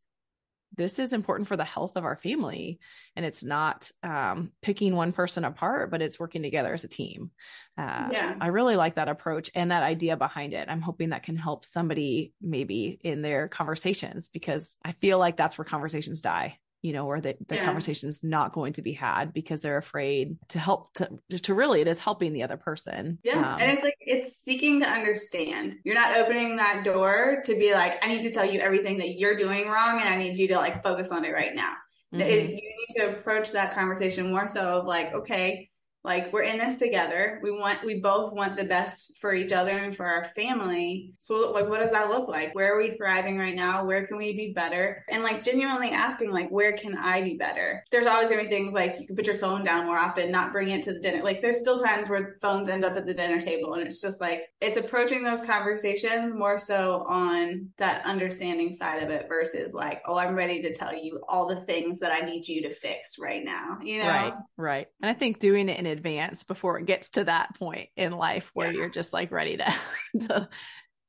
this 0.77 0.99
is 0.99 1.13
important 1.13 1.47
for 1.47 1.57
the 1.57 1.63
health 1.63 1.95
of 1.95 2.05
our 2.05 2.15
family. 2.15 2.79
And 3.15 3.25
it's 3.25 3.43
not 3.43 3.91
um, 4.03 4.51
picking 4.61 4.95
one 4.95 5.11
person 5.11 5.43
apart 5.43 5.91
but 5.91 6.01
it's 6.01 6.19
working 6.19 6.43
together 6.43 6.73
as 6.73 6.83
a 6.83 6.87
team. 6.87 7.31
Uh, 7.77 8.09
yeah. 8.11 8.35
I 8.39 8.47
really 8.47 8.75
like 8.75 8.95
that 8.95 9.09
approach 9.09 9.51
and 9.53 9.71
that 9.71 9.83
idea 9.83 10.15
behind 10.15 10.53
it. 10.53 10.69
I'm 10.69 10.81
hoping 10.81 11.09
that 11.09 11.23
can 11.23 11.35
help 11.35 11.65
somebody 11.65 12.33
maybe 12.41 12.99
in 13.03 13.21
their 13.21 13.47
conversations 13.47 14.29
because 14.29 14.77
i 14.83 14.91
feel 14.93 15.19
like 15.19 15.37
that's 15.37 15.57
where 15.57 15.65
conversations 15.65 16.21
die 16.21 16.57
you 16.81 16.93
know, 16.93 17.05
or 17.05 17.21
that 17.21 17.37
the 17.47 17.55
yeah. 17.55 17.65
conversation 17.65 18.09
is 18.09 18.23
not 18.23 18.53
going 18.53 18.73
to 18.73 18.81
be 18.81 18.93
had 18.93 19.33
because 19.33 19.61
they're 19.61 19.77
afraid 19.77 20.37
to 20.49 20.59
help 20.59 20.93
to, 20.95 21.09
to 21.43 21.53
really, 21.53 21.81
it 21.81 21.87
is 21.87 21.99
helping 21.99 22.33
the 22.33 22.43
other 22.43 22.57
person. 22.57 23.19
Yeah. 23.23 23.53
Um, 23.53 23.61
and 23.61 23.71
it's 23.71 23.83
like, 23.83 23.97
it's 23.99 24.37
seeking 24.37 24.79
to 24.81 24.87
understand. 24.87 25.77
You're 25.83 25.95
not 25.95 26.17
opening 26.17 26.55
that 26.57 26.83
door 26.83 27.41
to 27.45 27.55
be 27.55 27.73
like, 27.73 28.03
I 28.03 28.07
need 28.07 28.23
to 28.23 28.31
tell 28.31 28.45
you 28.45 28.59
everything 28.59 28.97
that 28.97 29.19
you're 29.19 29.37
doing 29.37 29.67
wrong. 29.67 29.99
And 29.99 30.09
I 30.09 30.17
need 30.17 30.39
you 30.39 30.47
to 30.49 30.57
like 30.57 30.83
focus 30.83 31.11
on 31.11 31.23
it 31.25 31.31
right 31.31 31.55
now. 31.55 31.73
Mm-hmm. 32.13 32.21
It, 32.21 32.49
you 32.49 32.55
need 32.55 32.97
to 32.97 33.11
approach 33.11 33.51
that 33.51 33.73
conversation 33.73 34.31
more 34.31 34.47
so 34.47 34.79
of 34.79 34.85
like, 34.85 35.13
okay, 35.13 35.69
like 36.03 36.33
we're 36.33 36.43
in 36.43 36.57
this 36.57 36.75
together. 36.75 37.39
We 37.43 37.51
want 37.51 37.83
we 37.85 37.99
both 37.99 38.33
want 38.33 38.57
the 38.57 38.65
best 38.65 39.17
for 39.19 39.33
each 39.33 39.51
other 39.51 39.77
and 39.77 39.95
for 39.95 40.05
our 40.05 40.25
family. 40.25 41.13
So 41.17 41.51
like 41.51 41.67
what 41.67 41.79
does 41.79 41.91
that 41.91 42.09
look 42.09 42.27
like? 42.27 42.55
Where 42.55 42.73
are 42.73 42.77
we 42.77 42.91
thriving 42.91 43.37
right 43.37 43.55
now? 43.55 43.85
Where 43.85 44.05
can 44.05 44.17
we 44.17 44.33
be 44.33 44.53
better? 44.53 45.05
And 45.09 45.23
like 45.23 45.43
genuinely 45.43 45.91
asking 45.91 46.31
like 46.31 46.49
where 46.49 46.75
can 46.77 46.97
i 46.97 47.21
be 47.21 47.35
better? 47.35 47.83
There's 47.91 48.07
always 48.07 48.29
gonna 48.29 48.43
be 48.43 48.49
things 48.49 48.73
like 48.73 48.97
you 48.99 49.07
can 49.07 49.15
put 49.15 49.27
your 49.27 49.37
phone 49.37 49.63
down 49.63 49.85
more 49.85 49.97
often 49.97 50.31
not 50.31 50.51
bring 50.51 50.69
it 50.69 50.83
to 50.83 50.93
the 50.93 50.99
dinner. 50.99 51.23
Like 51.23 51.41
there's 51.41 51.59
still 51.59 51.77
times 51.77 52.09
where 52.09 52.37
phones 52.41 52.69
end 52.69 52.83
up 52.83 52.95
at 52.97 53.05
the 53.05 53.13
dinner 53.13 53.39
table 53.39 53.73
and 53.73 53.87
it's 53.87 54.01
just 54.01 54.21
like 54.21 54.43
it's 54.59 54.77
approaching 54.77 55.23
those 55.23 55.41
conversations 55.41 56.33
more 56.33 56.57
so 56.57 57.05
on 57.07 57.69
that 57.77 58.05
understanding 58.05 58.73
side 58.73 59.03
of 59.03 59.09
it 59.09 59.27
versus 59.27 59.73
like 59.73 60.01
oh 60.05 60.17
i'm 60.17 60.35
ready 60.35 60.61
to 60.61 60.73
tell 60.73 60.95
you 60.95 61.19
all 61.27 61.47
the 61.47 61.61
things 61.61 61.99
that 61.99 62.11
i 62.11 62.25
need 62.25 62.47
you 62.47 62.61
to 62.61 62.73
fix 62.73 63.17
right 63.19 63.43
now 63.43 63.77
you 63.83 63.99
know? 63.99 64.07
Right 64.07 64.33
right. 64.57 64.87
And 65.01 65.09
i 65.09 65.13
think 65.13 65.39
doing 65.39 65.69
it 65.69 65.79
in 65.79 65.85
advance 65.91 66.43
before 66.43 66.79
it 66.79 66.85
gets 66.85 67.11
to 67.11 67.25
that 67.25 67.55
point 67.59 67.89
in 67.95 68.13
life 68.13 68.49
where 68.53 68.71
yeah. 68.71 68.79
you're 68.79 68.89
just 68.89 69.13
like 69.13 69.31
ready 69.31 69.57
to, 69.57 69.75
to 70.21 70.49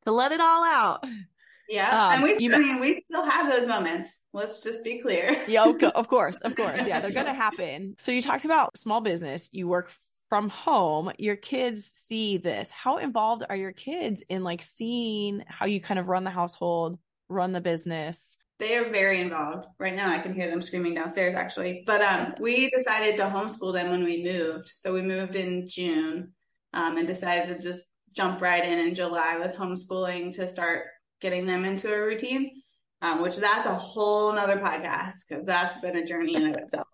to 0.05 0.13
let 0.13 0.33
it 0.33 0.41
all 0.41 0.65
out. 0.65 1.05
Yeah. 1.69 2.07
Um, 2.07 2.13
and 2.15 2.23
we, 2.23 2.37
you, 2.39 2.55
I 2.55 2.59
mean, 2.59 2.81
we 2.81 3.03
still 3.07 3.25
have 3.25 3.49
those 3.49 3.67
moments. 3.67 4.21
Let's 4.33 4.63
just 4.63 4.85
be 4.85 5.01
clear. 5.01 5.45
yeah. 5.49 5.65
Of 5.95 6.09
course. 6.09 6.37
Of 6.37 6.55
course. 6.57 6.87
Yeah. 6.87 7.01
They're 7.01 7.11
going 7.11 7.27
to 7.27 7.33
happen. 7.33 7.95
So 7.99 8.13
you 8.13 8.21
talked 8.21 8.45
about 8.45 8.77
small 8.77 9.01
business. 9.01 9.49
You 9.53 9.69
work 9.69 9.91
from 10.29 10.49
home. 10.49 11.13
Your 11.19 11.37
kids 11.37 11.87
see 11.87 12.37
this. 12.37 12.71
How 12.71 12.99
involved 12.99 13.45
are 13.49 13.57
your 13.57 13.73
kids 13.73 14.23
in 14.29 14.45
like 14.45 14.63
seeing 14.63 15.45
how 15.47 15.67
you 15.67 15.81
kind 15.81 16.01
of 16.01 16.09
run 16.09 16.25
the 16.25 16.31
household, 16.31 16.99
run 17.29 17.53
the 17.53 17.61
business? 17.61 18.37
They 18.63 18.77
are 18.77 18.91
very 18.91 19.21
involved. 19.21 19.67
Right 19.81 19.97
now 19.97 20.13
I 20.13 20.21
can 20.21 20.33
hear 20.33 20.49
them 20.49 20.63
screaming 20.63 20.95
downstairs 20.95 21.35
actually. 21.35 21.83
But 21.85 22.01
um, 22.01 22.35
we 22.39 22.71
decided 22.71 23.17
to 23.17 23.25
homeschool 23.25 23.73
them 23.73 23.91
when 23.91 24.05
we 24.05 24.23
moved. 24.23 24.71
So 24.73 24.93
we 24.93 25.03
moved 25.03 25.35
in 25.35 25.67
June 25.67 26.31
um, 26.73 26.97
and 26.97 27.05
decided 27.05 27.49
to 27.49 27.59
just 27.61 27.87
jump 28.13 28.41
right 28.41 28.65
in 28.65 28.79
in 28.79 28.95
July 28.95 29.37
with 29.37 29.57
homeschooling 29.57 30.33
to 30.35 30.47
start 30.47 30.85
getting 31.21 31.45
them 31.45 31.65
into 31.65 31.93
a 31.93 32.01
routine. 32.01 32.63
Um, 33.01 33.21
which 33.21 33.35
that's 33.35 33.67
a 33.67 33.75
whole 33.75 34.33
nother 34.33 34.59
podcast 34.59 35.15
because 35.29 35.45
that's 35.45 35.81
been 35.81 35.97
a 35.97 36.07
journey 36.07 36.37
in 36.37 36.55
itself. 36.55 36.87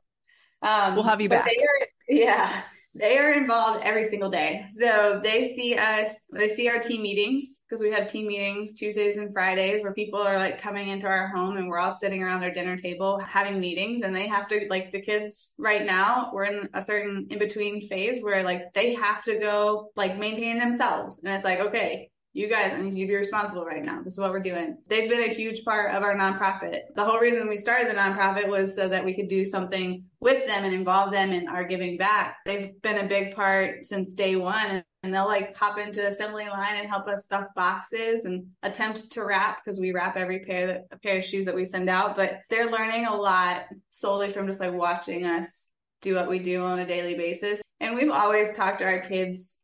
Um, 0.62 0.94
we'll 0.94 1.04
have 1.04 1.20
you 1.20 1.28
back. 1.28 1.46
Are, 1.46 1.86
yeah, 2.08 2.62
they 2.94 3.18
are 3.18 3.32
involved 3.32 3.84
every 3.84 4.04
single 4.04 4.30
day. 4.30 4.64
So 4.70 5.20
they 5.22 5.52
see 5.54 5.74
us, 5.76 6.10
they 6.32 6.48
see 6.48 6.68
our 6.68 6.78
team 6.78 7.02
meetings 7.02 7.60
because 7.68 7.82
we 7.82 7.90
have 7.92 8.06
team 8.06 8.26
meetings 8.26 8.72
Tuesdays 8.72 9.16
and 9.16 9.32
Fridays 9.32 9.82
where 9.82 9.92
people 9.92 10.20
are 10.20 10.36
like 10.36 10.60
coming 10.60 10.88
into 10.88 11.06
our 11.06 11.28
home 11.28 11.56
and 11.56 11.68
we're 11.68 11.78
all 11.78 11.92
sitting 11.92 12.22
around 12.22 12.42
our 12.42 12.50
dinner 12.50 12.76
table 12.76 13.20
having 13.26 13.60
meetings 13.60 14.04
and 14.04 14.14
they 14.14 14.26
have 14.26 14.48
to 14.48 14.66
like 14.70 14.90
the 14.92 15.00
kids 15.00 15.52
right 15.58 15.84
now, 15.84 16.30
we're 16.32 16.44
in 16.44 16.68
a 16.74 16.82
certain 16.82 17.26
in 17.30 17.38
between 17.38 17.86
phase 17.88 18.20
where 18.20 18.42
like 18.42 18.72
they 18.74 18.94
have 18.94 19.22
to 19.24 19.38
go 19.38 19.90
like 19.94 20.18
maintain 20.18 20.58
themselves. 20.58 21.20
And 21.22 21.32
it's 21.32 21.44
like, 21.44 21.60
okay, 21.60 22.10
you 22.34 22.48
guys, 22.48 22.72
I 22.72 22.80
need 22.80 22.94
you 22.94 23.06
to 23.06 23.12
be 23.12 23.16
responsible 23.16 23.64
right 23.64 23.84
now. 23.84 24.02
This 24.02 24.12
is 24.12 24.18
what 24.18 24.30
we're 24.30 24.40
doing. 24.40 24.78
They've 24.86 25.08
been 25.08 25.30
a 25.30 25.34
huge 25.34 25.64
part 25.64 25.94
of 25.94 26.02
our 26.02 26.14
nonprofit. 26.14 26.80
The 26.94 27.04
whole 27.04 27.18
reason 27.18 27.48
we 27.48 27.56
started 27.56 27.88
the 27.88 27.98
nonprofit 27.98 28.46
was 28.46 28.74
so 28.74 28.88
that 28.88 29.04
we 29.04 29.14
could 29.14 29.28
do 29.28 29.44
something 29.44 30.04
with 30.20 30.46
them 30.46 30.64
and 30.64 30.74
involve 30.74 31.10
them 31.10 31.32
in 31.32 31.48
our 31.48 31.64
giving 31.64 31.96
back. 31.96 32.36
They've 32.44 32.80
been 32.82 32.98
a 32.98 33.08
big 33.08 33.34
part 33.34 33.84
since 33.84 34.12
day 34.12 34.36
one 34.36 34.82
and 35.02 35.14
they'll 35.14 35.26
like 35.26 35.56
hop 35.56 35.78
into 35.78 36.00
the 36.00 36.08
assembly 36.08 36.48
line 36.48 36.76
and 36.76 36.88
help 36.88 37.08
us 37.08 37.24
stuff 37.24 37.46
boxes 37.56 38.24
and 38.24 38.46
attempt 38.62 39.10
to 39.12 39.24
wrap 39.24 39.64
because 39.64 39.80
we 39.80 39.92
wrap 39.92 40.16
every 40.16 40.40
pair 40.40 40.66
that 40.66 41.02
pair 41.02 41.18
of 41.18 41.24
shoes 41.24 41.44
that 41.46 41.54
we 41.54 41.64
send 41.64 41.88
out. 41.88 42.14
But 42.14 42.40
they're 42.50 42.70
learning 42.70 43.06
a 43.06 43.14
lot 43.16 43.64
solely 43.90 44.30
from 44.30 44.46
just 44.46 44.60
like 44.60 44.72
watching 44.72 45.24
us 45.24 45.66
do 46.02 46.14
what 46.14 46.28
we 46.28 46.38
do 46.38 46.64
on 46.64 46.78
a 46.78 46.86
daily 46.86 47.14
basis. 47.14 47.62
And 47.80 47.94
we've 47.94 48.10
always 48.10 48.52
talked 48.52 48.80
to 48.80 48.84
our 48.84 49.00
kids 49.00 49.58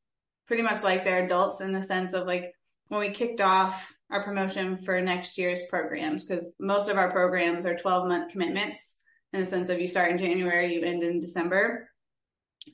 pretty 0.46 0.62
much 0.62 0.82
like 0.82 1.04
they're 1.04 1.24
adults 1.24 1.60
in 1.60 1.72
the 1.72 1.82
sense 1.82 2.12
of 2.12 2.26
like 2.26 2.52
when 2.88 3.00
we 3.00 3.10
kicked 3.10 3.40
off 3.40 3.92
our 4.10 4.22
promotion 4.22 4.78
for 4.78 5.00
next 5.00 5.38
year's 5.38 5.60
programs, 5.68 6.24
because 6.24 6.52
most 6.60 6.88
of 6.88 6.96
our 6.96 7.10
programs 7.10 7.66
are 7.66 7.76
12 7.76 8.08
month 8.08 8.30
commitments 8.30 8.96
in 9.32 9.40
the 9.40 9.46
sense 9.46 9.68
of 9.68 9.80
you 9.80 9.88
start 9.88 10.10
in 10.10 10.18
January, 10.18 10.74
you 10.74 10.82
end 10.82 11.02
in 11.02 11.18
December. 11.18 11.88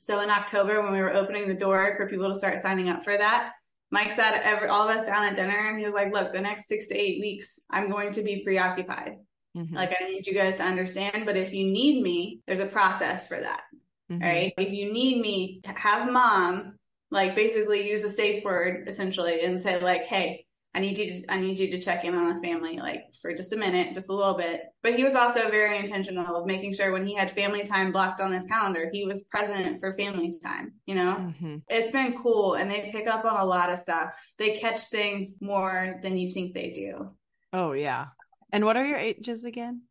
So 0.01 0.21
in 0.21 0.29
October, 0.29 0.81
when 0.81 0.93
we 0.93 0.99
were 0.99 1.13
opening 1.13 1.47
the 1.47 1.53
door 1.53 1.95
for 1.97 2.07
people 2.07 2.29
to 2.29 2.35
start 2.35 2.59
signing 2.59 2.89
up 2.89 3.03
for 3.03 3.17
that, 3.17 3.53
Mike 3.89 4.13
sat 4.13 4.41
every, 4.43 4.69
all 4.69 4.87
of 4.87 4.95
us 4.95 5.05
down 5.05 5.23
at 5.23 5.35
dinner 5.35 5.69
and 5.69 5.79
he 5.79 5.85
was 5.85 5.93
like, 5.93 6.13
look, 6.13 6.31
the 6.31 6.39
next 6.39 6.67
six 6.67 6.87
to 6.87 6.95
eight 6.95 7.19
weeks, 7.19 7.59
I'm 7.69 7.89
going 7.89 8.11
to 8.13 8.23
be 8.23 8.43
preoccupied. 8.43 9.17
Mm-hmm. 9.57 9.75
Like 9.75 9.93
I 9.99 10.05
need 10.05 10.25
you 10.25 10.33
guys 10.33 10.55
to 10.57 10.63
understand, 10.63 11.25
but 11.25 11.35
if 11.35 11.51
you 11.51 11.69
need 11.69 12.01
me, 12.01 12.39
there's 12.47 12.59
a 12.59 12.65
process 12.65 13.27
for 13.27 13.39
that. 13.39 13.63
Mm-hmm. 14.09 14.23
Right. 14.23 14.53
If 14.57 14.71
you 14.71 14.93
need 14.93 15.21
me, 15.21 15.61
have 15.65 16.09
mom 16.09 16.77
like 17.11 17.35
basically 17.35 17.87
use 17.87 18.03
a 18.03 18.09
safe 18.09 18.43
word 18.43 18.87
essentially 18.87 19.43
and 19.43 19.61
say 19.61 19.81
like, 19.81 20.05
Hey, 20.05 20.45
I 20.73 20.79
need 20.79 20.97
you 20.97 21.05
to, 21.21 21.31
I 21.31 21.37
need 21.37 21.59
you 21.59 21.69
to 21.71 21.81
check 21.81 22.05
in 22.05 22.15
on 22.15 22.33
the 22.33 22.47
family, 22.47 22.77
like 22.77 23.13
for 23.21 23.33
just 23.33 23.51
a 23.51 23.57
minute, 23.57 23.93
just 23.93 24.07
a 24.07 24.13
little 24.13 24.35
bit. 24.35 24.61
But 24.81 24.95
he 24.95 25.03
was 25.03 25.15
also 25.15 25.49
very 25.49 25.77
intentional 25.77 26.37
of 26.37 26.45
making 26.45 26.73
sure 26.73 26.93
when 26.93 27.05
he 27.05 27.13
had 27.13 27.31
family 27.31 27.63
time 27.63 27.91
blocked 27.91 28.21
on 28.21 28.31
his 28.31 28.45
calendar, 28.45 28.89
he 28.91 29.05
was 29.05 29.23
present 29.23 29.81
for 29.81 29.97
family 29.97 30.33
time, 30.43 30.73
you 30.85 30.95
know? 30.95 31.17
Mm-hmm. 31.19 31.57
It's 31.67 31.91
been 31.91 32.15
cool 32.15 32.53
and 32.53 32.71
they 32.71 32.89
pick 32.93 33.07
up 33.07 33.25
on 33.25 33.35
a 33.35 33.45
lot 33.45 33.69
of 33.69 33.79
stuff. 33.79 34.13
They 34.37 34.59
catch 34.59 34.85
things 34.85 35.35
more 35.41 35.99
than 36.01 36.17
you 36.17 36.33
think 36.33 36.53
they 36.53 36.71
do. 36.71 37.11
Oh 37.51 37.73
yeah. 37.73 38.07
And 38.53 38.63
what 38.63 38.77
are 38.77 38.85
your 38.85 38.97
ages 38.97 39.43
again? 39.43 39.81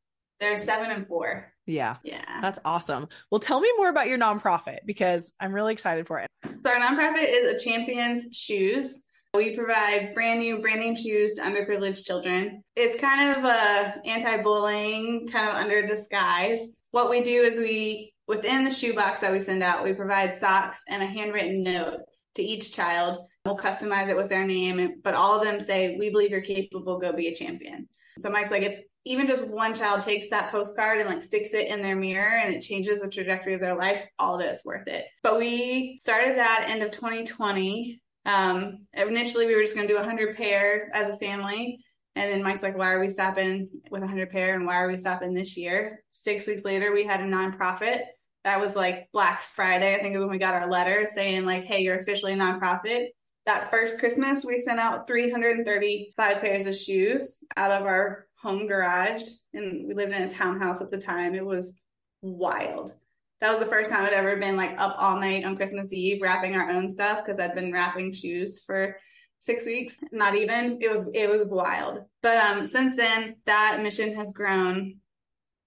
They're 0.40 0.58
seven 0.58 0.90
and 0.90 1.06
four. 1.06 1.52
Yeah. 1.66 1.96
Yeah. 2.02 2.40
That's 2.40 2.58
awesome. 2.64 3.08
Well, 3.30 3.40
tell 3.40 3.60
me 3.60 3.70
more 3.76 3.90
about 3.90 4.08
your 4.08 4.18
nonprofit 4.18 4.78
because 4.86 5.32
I'm 5.38 5.52
really 5.52 5.72
excited 5.72 6.06
for 6.06 6.18
it. 6.18 6.28
So, 6.44 6.70
our 6.70 6.80
nonprofit 6.80 7.26
is 7.28 7.54
a 7.54 7.64
Champion's 7.64 8.34
Shoes. 8.34 9.02
We 9.34 9.54
provide 9.54 10.12
brand 10.14 10.40
new 10.40 10.58
brand 10.58 10.80
name 10.80 10.96
shoes 10.96 11.34
to 11.34 11.42
underprivileged 11.42 12.04
children. 12.04 12.64
It's 12.74 13.00
kind 13.00 13.36
of 13.36 13.44
a 13.44 13.94
anti-bullying, 14.04 15.28
kind 15.28 15.48
of 15.48 15.54
under 15.54 15.86
disguise. 15.86 16.58
What 16.90 17.10
we 17.10 17.20
do 17.20 17.42
is 17.42 17.56
we, 17.56 18.12
within 18.26 18.64
the 18.64 18.72
shoe 18.72 18.92
box 18.92 19.20
that 19.20 19.30
we 19.30 19.38
send 19.38 19.62
out, 19.62 19.84
we 19.84 19.92
provide 19.92 20.38
socks 20.38 20.80
and 20.88 21.00
a 21.02 21.06
handwritten 21.06 21.62
note 21.62 22.00
to 22.34 22.42
each 22.42 22.74
child. 22.74 23.18
We'll 23.44 23.56
customize 23.56 24.08
it 24.08 24.16
with 24.16 24.28
their 24.28 24.44
name, 24.44 24.94
but 25.04 25.14
all 25.14 25.36
of 25.36 25.44
them 25.44 25.60
say, 25.60 25.96
"We 25.96 26.10
believe 26.10 26.30
you're 26.30 26.40
capable. 26.40 26.98
Go 26.98 27.12
be 27.12 27.28
a 27.28 27.34
champion." 27.34 27.88
So 28.18 28.30
Mike's 28.30 28.50
like, 28.50 28.62
if 28.62 28.80
even 29.04 29.26
just 29.26 29.46
one 29.46 29.74
child 29.74 30.02
takes 30.02 30.28
that 30.30 30.50
postcard 30.50 30.98
and 30.98 31.08
like 31.08 31.22
sticks 31.22 31.54
it 31.54 31.68
in 31.68 31.82
their 31.82 31.96
mirror 31.96 32.38
and 32.38 32.54
it 32.54 32.60
changes 32.60 33.00
the 33.00 33.08
trajectory 33.08 33.54
of 33.54 33.60
their 33.60 33.76
life, 33.76 34.02
all 34.18 34.34
of 34.34 34.40
it 34.42 34.52
is 34.52 34.64
worth 34.64 34.86
it. 34.88 35.06
But 35.22 35.38
we 35.38 35.98
started 36.00 36.36
that 36.36 36.66
end 36.68 36.82
of 36.82 36.90
2020. 36.90 38.00
Um, 38.26 38.86
initially 38.92 39.46
we 39.46 39.56
were 39.56 39.62
just 39.62 39.74
going 39.74 39.86
to 39.86 39.92
do 39.92 39.98
100 39.98 40.36
pairs 40.36 40.84
as 40.92 41.08
a 41.08 41.16
family. 41.16 41.82
And 42.16 42.30
then 42.30 42.42
Mike's 42.42 42.62
like, 42.62 42.76
why 42.76 42.92
are 42.92 43.00
we 43.00 43.08
stopping 43.08 43.68
with 43.90 44.02
100 44.02 44.30
pair 44.30 44.54
and 44.54 44.66
why 44.66 44.76
are 44.76 44.88
we 44.88 44.98
stopping 44.98 45.32
this 45.32 45.56
year? 45.56 46.02
Six 46.10 46.46
weeks 46.46 46.64
later, 46.64 46.92
we 46.92 47.04
had 47.04 47.20
a 47.20 47.24
nonprofit. 47.24 48.02
That 48.44 48.60
was 48.60 48.74
like 48.74 49.08
Black 49.12 49.42
Friday, 49.42 49.94
I 49.94 50.02
think 50.02 50.14
is 50.14 50.20
when 50.20 50.30
we 50.30 50.38
got 50.38 50.54
our 50.54 50.68
letter 50.68 51.06
saying 51.06 51.46
like, 51.46 51.64
hey, 51.64 51.82
you're 51.82 51.98
officially 51.98 52.32
a 52.32 52.36
nonprofit 52.36 53.08
that 53.46 53.70
first 53.70 53.98
Christmas, 53.98 54.44
we 54.44 54.58
sent 54.58 54.78
out 54.78 55.06
335 55.06 56.40
pairs 56.40 56.66
of 56.66 56.76
shoes 56.76 57.38
out 57.56 57.72
of 57.72 57.82
our 57.82 58.26
home 58.42 58.66
garage. 58.66 59.22
And 59.52 59.86
we 59.86 59.94
lived 59.94 60.12
in 60.12 60.22
a 60.22 60.30
townhouse 60.30 60.80
at 60.80 60.90
the 60.90 60.98
time. 60.98 61.34
It 61.34 61.44
was 61.44 61.74
wild. 62.22 62.92
That 63.40 63.50
was 63.50 63.58
the 63.58 63.66
first 63.66 63.90
time 63.90 64.04
I'd 64.04 64.12
ever 64.12 64.36
been 64.36 64.56
like 64.56 64.78
up 64.78 64.96
all 64.98 65.18
night 65.18 65.44
on 65.44 65.56
Christmas 65.56 65.92
Eve 65.92 66.20
wrapping 66.20 66.54
our 66.54 66.70
own 66.70 66.88
stuff 66.88 67.24
because 67.24 67.40
I'd 67.40 67.54
been 67.54 67.72
wrapping 67.72 68.12
shoes 68.12 68.60
for 68.60 68.96
six 69.38 69.64
weeks. 69.64 69.96
Not 70.12 70.34
even. 70.36 70.78
It 70.80 70.90
was 70.92 71.06
it 71.14 71.28
was 71.28 71.46
wild. 71.46 72.00
But 72.22 72.36
um 72.36 72.66
since 72.66 72.96
then 72.96 73.36
that 73.46 73.80
mission 73.82 74.14
has 74.16 74.30
grown 74.30 74.96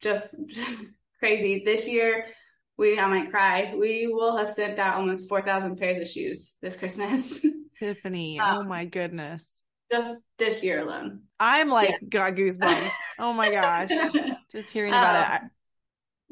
just, 0.02 0.30
just 0.46 0.72
crazy. 1.20 1.64
This 1.66 1.88
year 1.88 2.28
we 2.78 3.00
I 3.00 3.08
might 3.08 3.32
cry. 3.32 3.74
We 3.76 4.08
will 4.08 4.38
have 4.38 4.52
sent 4.52 4.78
out 4.78 4.96
almost 4.96 5.28
four 5.28 5.42
thousand 5.42 5.78
pairs 5.78 5.98
of 5.98 6.08
shoes 6.08 6.54
this 6.62 6.76
Christmas. 6.76 7.44
Tiffany. 7.80 8.40
Um, 8.40 8.60
oh 8.60 8.64
my 8.64 8.86
goodness. 8.86 9.62
Just 9.93 10.19
this 10.39 10.63
year 10.63 10.79
alone. 10.79 11.21
I'm 11.39 11.69
like 11.69 11.89
yeah. 11.89 11.97
got 12.10 12.34
goosebumps. 12.34 12.89
oh 13.19 13.32
my 13.32 13.51
gosh. 13.51 13.91
Just 14.51 14.71
hearing 14.71 14.91
about 14.91 15.15
um, 15.15 15.36
it. 15.36 15.51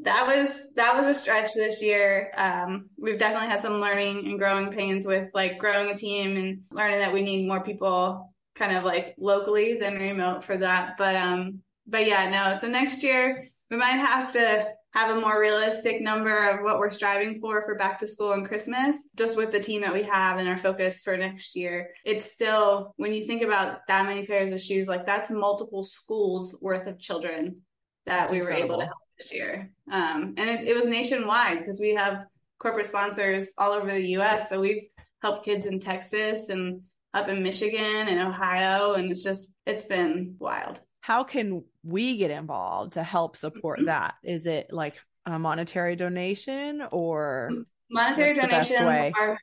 That 0.04 0.26
was 0.26 0.50
that 0.78 0.96
was 0.96 1.06
a 1.06 1.14
stretch 1.14 1.54
this 1.54 1.80
year. 1.80 2.32
Um, 2.36 2.90
we've 2.98 3.20
definitely 3.20 3.50
had 3.50 3.62
some 3.62 3.80
learning 3.80 4.26
and 4.26 4.40
growing 4.40 4.72
pains 4.72 5.06
with 5.06 5.30
like 5.36 5.60
growing 5.60 5.92
a 5.92 5.96
team 5.96 6.38
and 6.38 6.62
learning 6.72 7.00
that 7.02 7.14
we 7.14 7.22
need 7.22 7.48
more 7.48 7.64
people 7.64 8.34
kind 8.56 8.76
of 8.76 8.84
like 8.84 9.14
locally 9.20 9.76
than 9.76 10.00
remote 10.00 10.44
for 10.44 10.58
that. 10.58 10.96
But 10.98 11.16
um, 11.16 11.60
but 11.86 12.08
yeah, 12.08 12.30
no. 12.30 12.58
So 12.60 12.68
next 12.68 13.04
year 13.04 13.48
we 13.70 13.78
might 13.78 14.00
have 14.00 14.32
to 14.32 14.70
have 14.94 15.16
a 15.16 15.20
more 15.20 15.40
realistic 15.40 16.02
number 16.02 16.50
of 16.50 16.64
what 16.64 16.78
we're 16.78 16.92
striving 16.92 17.40
for 17.40 17.64
for 17.66 17.76
back 17.76 18.00
to 18.00 18.08
school 18.08 18.34
and 18.34 18.46
Christmas, 18.46 18.98
just 19.16 19.38
with 19.38 19.52
the 19.52 19.60
team 19.60 19.82
that 19.82 19.94
we 19.94 20.04
have 20.04 20.38
and 20.38 20.50
our 20.50 20.58
focus 20.58 21.02
for 21.02 21.16
next 21.16 21.56
year. 21.56 21.92
It's 22.06 22.32
still, 22.32 22.94
when 22.98 23.14
you 23.14 23.26
think 23.26 23.42
about 23.42 23.80
that 23.88 24.06
many 24.06 24.26
pairs 24.26 24.52
of 24.52 24.62
shoes, 24.62 24.88
like 24.88 25.06
that's 25.06 25.30
multiple 25.30 25.84
schools 25.84 26.58
worth 26.62 26.88
of 26.88 27.00
children 27.00 27.62
that 28.06 28.20
that's 28.20 28.32
we 28.32 28.40
incredible. 28.40 28.68
were 28.68 28.74
able 28.74 28.80
to 28.80 28.86
help 28.86 28.98
this 29.18 29.34
year. 29.34 29.72
Um, 29.92 30.34
and 30.38 30.50
it, 30.50 30.68
it 30.68 30.76
was 30.76 30.86
nationwide 30.86 31.60
because 31.60 31.80
we 31.80 31.96
have 31.96 32.26
corporate 32.60 32.88
sponsors 32.88 33.46
all 33.58 33.72
over 33.72 33.92
the 33.92 34.08
US. 34.18 34.50
So 34.50 34.60
we've 34.60 34.84
helped 35.22 35.46
kids 35.46 35.66
in 35.66 35.80
Texas 35.80 36.50
and 36.50 36.82
up 37.14 37.30
in 37.30 37.44
Michigan 37.44 38.08
and 38.08 38.20
Ohio. 38.20 38.94
And 38.94 39.12
it's 39.12 39.24
just, 39.24 39.52
it's 39.66 39.84
been 39.84 40.36
wild 40.40 40.82
how 41.02 41.24
can 41.24 41.64
we 41.84 42.18
get 42.18 42.32
involved 42.32 42.94
to 42.94 43.04
help 43.04 43.36
support 43.36 43.80
mm-hmm. 43.80 43.88
that? 43.88 44.16
Is 44.24 44.46
it 44.46 44.68
like 44.72 44.96
a 45.26 45.38
monetary 45.38 45.96
donation 45.96 46.84
or 46.92 47.52
monetary 47.90 48.34
donation? 48.34 48.84
Are, 48.86 49.38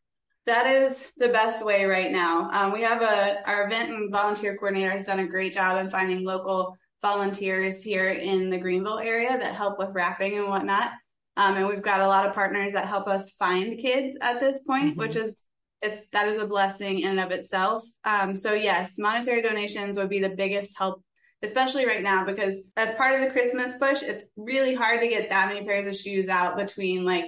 that 0.47 0.67
is 0.67 1.07
the 1.17 1.29
best 1.29 1.65
way 1.65 1.85
right 1.85 2.11
now. 2.11 2.51
Um, 2.51 2.73
we 2.73 2.83
have 2.83 3.03
a 3.03 3.47
our 3.47 3.67
event 3.67 3.91
and 3.91 4.11
volunteer 4.11 4.57
coordinator 4.57 4.91
has 4.91 5.05
done 5.05 5.21
a 5.21 5.27
great 5.27 5.53
job 5.53 5.79
in 5.79 5.91
finding 5.91 6.25
local 6.25 6.77
volunteers 7.03 7.83
here 7.83 8.09
in 8.09 8.51
the 8.51 8.59
Greenville 8.59 8.99
area 8.99 9.39
that 9.39 9.55
help 9.55 9.79
with 9.79 9.91
wrapping 9.93 10.37
and 10.39 10.49
whatnot. 10.49 10.91
Um, 11.37 11.57
and 11.57 11.69
we've 11.69 11.83
got 11.83 12.01
a 12.01 12.07
lot 12.07 12.27
of 12.27 12.35
partners 12.35 12.73
that 12.73 12.89
help 12.89 13.07
us 13.07 13.31
find 13.39 13.79
kids 13.79 14.17
at 14.21 14.41
this 14.41 14.59
point, 14.67 14.93
mm-hmm. 14.93 15.01
which 15.01 15.17
is 15.17 15.45
it's 15.83 16.01
that 16.13 16.27
is 16.27 16.43
a 16.43 16.47
blessing 16.47 17.01
in 17.01 17.11
and 17.11 17.21
of 17.21 17.31
itself. 17.31 17.85
Um, 18.05 18.35
so 18.35 18.55
yes, 18.55 18.95
monetary 18.99 19.43
donations 19.43 19.97
would 19.97 20.09
be 20.09 20.19
the 20.19 20.31
biggest 20.31 20.77
help 20.77 21.03
especially 21.43 21.87
right 21.87 22.03
now 22.03 22.25
because 22.25 22.63
as 22.77 22.93
part 22.93 23.15
of 23.15 23.21
the 23.21 23.31
Christmas 23.31 23.73
push, 23.79 24.03
it's 24.03 24.25
really 24.37 24.75
hard 24.75 25.01
to 25.01 25.09
get 25.09 25.29
that 25.29 25.49
many 25.49 25.65
pairs 25.65 25.87
of 25.87 25.97
shoes 25.97 26.29
out 26.29 26.57
between 26.57 27.05
like 27.05 27.25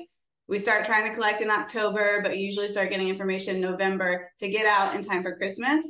we 0.48 0.58
start 0.58 0.84
trying 0.84 1.08
to 1.08 1.14
collect 1.14 1.40
in 1.40 1.50
October, 1.50 2.20
but 2.22 2.36
usually 2.36 2.66
start 2.66 2.90
getting 2.90 3.08
information 3.08 3.56
in 3.56 3.62
November 3.62 4.28
to 4.40 4.48
get 4.48 4.66
out 4.66 4.96
in 4.96 5.02
time 5.02 5.22
for 5.22 5.36
Christmas. 5.36 5.82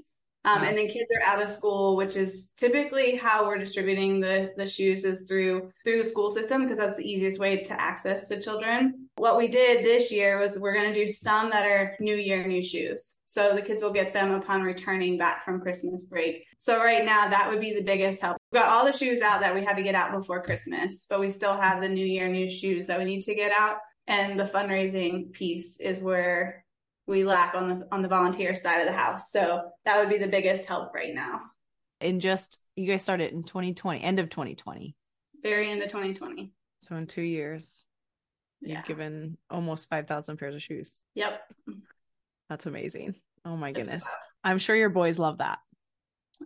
Um, 0.45 0.63
and 0.63 0.77
then 0.77 0.89
kids 0.89 1.11
are 1.15 1.23
out 1.23 1.43
of 1.43 1.51
school, 1.51 1.97
which 1.97 2.17
is 2.17 2.51
typically 2.57 3.15
how 3.15 3.47
we're 3.47 3.59
distributing 3.59 4.21
the, 4.21 4.53
the 4.57 4.67
shoes 4.67 5.05
is 5.05 5.29
through, 5.29 5.71
through 5.85 6.03
the 6.03 6.09
school 6.09 6.31
system 6.31 6.63
because 6.63 6.79
that's 6.79 6.97
the 6.97 7.05
easiest 7.05 7.39
way 7.39 7.59
to 7.59 7.81
access 7.81 8.27
the 8.27 8.41
children. 8.41 9.09
What 9.17 9.37
we 9.37 9.49
did 9.49 9.85
this 9.85 10.11
year 10.11 10.39
was 10.39 10.59
we're 10.59 10.73
going 10.73 10.93
to 10.93 11.05
do 11.05 11.13
some 11.13 11.51
that 11.51 11.67
are 11.67 11.95
new 12.01 12.15
year, 12.17 12.47
new 12.47 12.63
shoes. 12.63 13.17
So 13.27 13.55
the 13.55 13.61
kids 13.61 13.83
will 13.83 13.93
get 13.93 14.15
them 14.15 14.33
upon 14.33 14.63
returning 14.63 15.19
back 15.19 15.45
from 15.45 15.61
Christmas 15.61 16.05
break. 16.05 16.45
So 16.57 16.79
right 16.79 17.05
now 17.05 17.29
that 17.29 17.49
would 17.51 17.61
be 17.61 17.75
the 17.75 17.83
biggest 17.83 18.21
help. 18.21 18.39
We've 18.51 18.63
got 18.63 18.71
all 18.71 18.87
the 18.87 18.97
shoes 18.97 19.21
out 19.21 19.41
that 19.41 19.55
we 19.55 19.63
had 19.63 19.77
to 19.77 19.83
get 19.83 19.95
out 19.95 20.13
before 20.13 20.43
Christmas, 20.43 21.05
but 21.09 21.21
we 21.21 21.29
still 21.29 21.57
have 21.57 21.83
the 21.83 21.89
new 21.89 22.07
year, 22.07 22.29
new 22.29 22.49
shoes 22.49 22.87
that 22.87 22.99
we 22.99 23.05
need 23.05 23.23
to 23.23 23.35
get 23.35 23.53
out. 23.53 23.77
And 24.07 24.41
the 24.41 24.45
fundraising 24.45 25.33
piece 25.33 25.79
is 25.79 26.01
where 26.01 26.65
we 27.11 27.25
lack 27.25 27.55
on 27.55 27.69
the 27.69 27.89
on 27.93 28.03
the 28.03 28.09
volunteer 28.09 28.55
side 28.55 28.81
of 28.81 28.87
the 28.87 28.93
house. 28.97 29.31
So 29.31 29.63
that 29.85 29.99
would 29.99 30.09
be 30.09 30.17
the 30.17 30.29
biggest 30.29 30.67
help 30.67 30.95
right 30.95 31.15
now. 31.15 31.41
And 32.01 32.21
just 32.21 32.61
you 32.77 32.87
guys 32.87 33.03
started 33.03 33.33
in 33.33 33.43
2020, 33.43 34.01
end 34.01 34.19
of 34.19 34.31
2020. 34.31 34.95
Very 35.43 35.71
end 35.71 35.83
of 35.83 35.89
2020. 35.89 36.53
So 36.79 36.97
in 36.97 37.07
2 37.07 37.21
years 37.21 37.85
you've 38.63 38.85
given 38.85 39.39
almost 39.51 39.89
5,000 39.89 40.37
pairs 40.37 40.55
of 40.55 40.63
shoes. 40.63 40.99
Yep. 41.15 41.41
That's 42.49 42.67
amazing. 42.67 43.15
Oh 43.45 43.57
my 43.57 43.73
goodness. 43.73 44.07
I'm 44.45 44.59
sure 44.59 44.77
your 44.77 44.91
boys 44.91 45.19
love 45.19 45.39
that. 45.39 45.59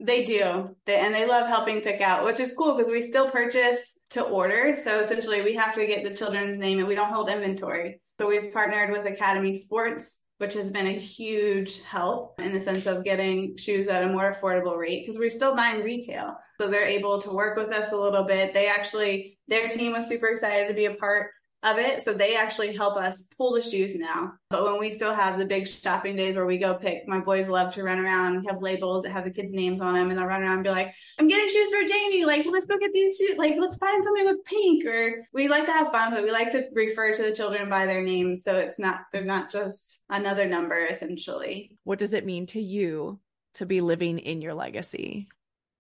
They 0.01 0.25
do. 0.25 0.77
They, 0.87 0.99
and 0.99 1.15
they 1.15 1.27
love 1.27 1.49
helping 1.49 1.81
pick 1.81 2.01
out, 2.01 2.25
which 2.25 2.41
is 2.41 2.53
cool 2.57 2.77
because 2.77 2.91
we 2.91 3.03
still 3.03 3.31
purchase 3.31 3.99
to 4.11 4.23
order. 4.23 4.75
So 4.77 5.01
essentially 5.01 5.43
we 5.43 5.55
have 5.55 5.75
to 5.75 5.87
get 5.87 6.05
the 6.05 6.15
children's 6.15 6.59
name 6.59 6.79
and 6.79 6.89
we 6.89 6.95
don't 6.95 7.13
hold 7.13 7.29
inventory. 7.29 8.01
So 8.21 8.29
we've 8.29 8.53
partnered 8.53 8.91
with 8.91 9.07
Academy 9.07 9.55
Sports 9.55 10.21
which 10.39 10.55
has 10.55 10.71
been 10.71 10.87
a 10.87 10.93
huge 10.93 11.81
help 11.83 12.41
in 12.41 12.53
the 12.53 12.61
sense 12.61 12.87
of 12.87 13.05
getting 13.05 13.57
shoes 13.57 13.89
at 13.89 14.03
a 14.03 14.09
more 14.09 14.33
affordable 14.33 14.77
rate 14.77 15.05
because 15.05 15.19
we're 15.19 15.31
still 15.31 15.55
buying 15.55 15.83
retail. 15.83 16.37
So 16.61 16.69
they're 16.69 16.87
able 16.87 17.21
to 17.21 17.31
work 17.31 17.57
with 17.57 17.69
us 17.69 17.93
a 17.93 17.97
little 17.97 18.25
bit. 18.25 18.53
They 18.53 18.69
actually, 18.69 19.39
their 19.49 19.69
team 19.69 19.93
was 19.93 20.09
super 20.09 20.27
excited 20.29 20.69
to 20.69 20.75
be 20.75 20.87
a 20.87 20.95
part 20.95 21.31
of 21.65 21.79
it. 21.79 22.03
So 22.03 22.13
they 22.13 22.37
actually 22.37 22.77
help 22.77 22.97
us 22.97 23.23
pull 23.37 23.55
the 23.55 23.63
shoes 23.63 23.95
now. 23.95 24.35
But 24.51 24.65
when 24.65 24.79
we 24.79 24.91
still 24.91 25.15
have 25.15 25.39
the 25.39 25.47
big 25.47 25.67
shopping 25.67 26.15
days 26.15 26.37
where 26.37 26.47
we 26.47 26.59
go 26.59 26.75
pick, 26.75 27.09
my 27.09 27.21
boys 27.21 27.49
love 27.49 27.73
to 27.75 27.83
run 27.83 27.99
around 27.99 28.37
and 28.37 28.47
have 28.47 28.63
labels 28.63 29.03
that 29.03 29.13
have 29.13 29.25
the 29.25 29.31
kids' 29.31 29.53
names 29.53 29.81
on 29.81 29.95
them. 29.95 30.11
And 30.11 30.19
they'll 30.19 30.27
run 30.27 30.43
around 30.43 30.55
and 30.55 30.65
be 30.65 30.71
like, 30.71 30.95
I'm 31.19 31.27
getting 31.27 31.49
shoes 31.49 31.71
for 31.71 31.87
Jamie. 31.87 32.25
Like, 32.25 32.47
let's 32.51 32.67
go 32.67 32.79
get 32.79 32.93
these 32.93 33.17
shoes. 33.17 33.37
Like, 33.39 33.57
let's 33.59 33.77
find 33.77 34.05
something 34.05 34.27
with 34.27 34.45
pink. 34.45 34.85
Or 34.85 35.27
we 35.33 35.49
like 35.49 35.67
to 35.67 35.73
have 35.73 35.91
fun, 35.91 36.13
but 36.13 36.23
we 36.23 36.31
like 36.31 36.51
to 36.53 36.67
refer 36.73 37.15
to 37.15 37.23
the 37.23 37.35
children 37.35 37.69
by 37.71 37.87
their 37.87 38.03
names. 38.03 38.45
So 38.45 38.59
it's 38.59 38.79
not, 38.79 39.01
they're 39.13 39.25
not 39.25 39.51
just 39.51 40.03
another 40.11 40.47
number 40.47 40.85
essentially. 40.87 41.79
What 41.85 41.99
does 41.99 42.13
it 42.13 42.27
mean 42.27 42.47
to 42.47 42.61
you 42.61 43.21
to 43.55 43.67
be 43.67 43.81
living 43.81 44.19
in 44.19 44.43
your 44.43 44.55
legacy? 44.55 45.29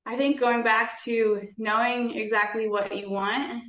I 0.06 0.16
think 0.16 0.38
going 0.38 0.62
back 0.62 1.02
to 1.04 1.48
knowing 1.56 2.14
exactly 2.14 2.68
what 2.68 2.96
you 2.96 3.10
want 3.10 3.64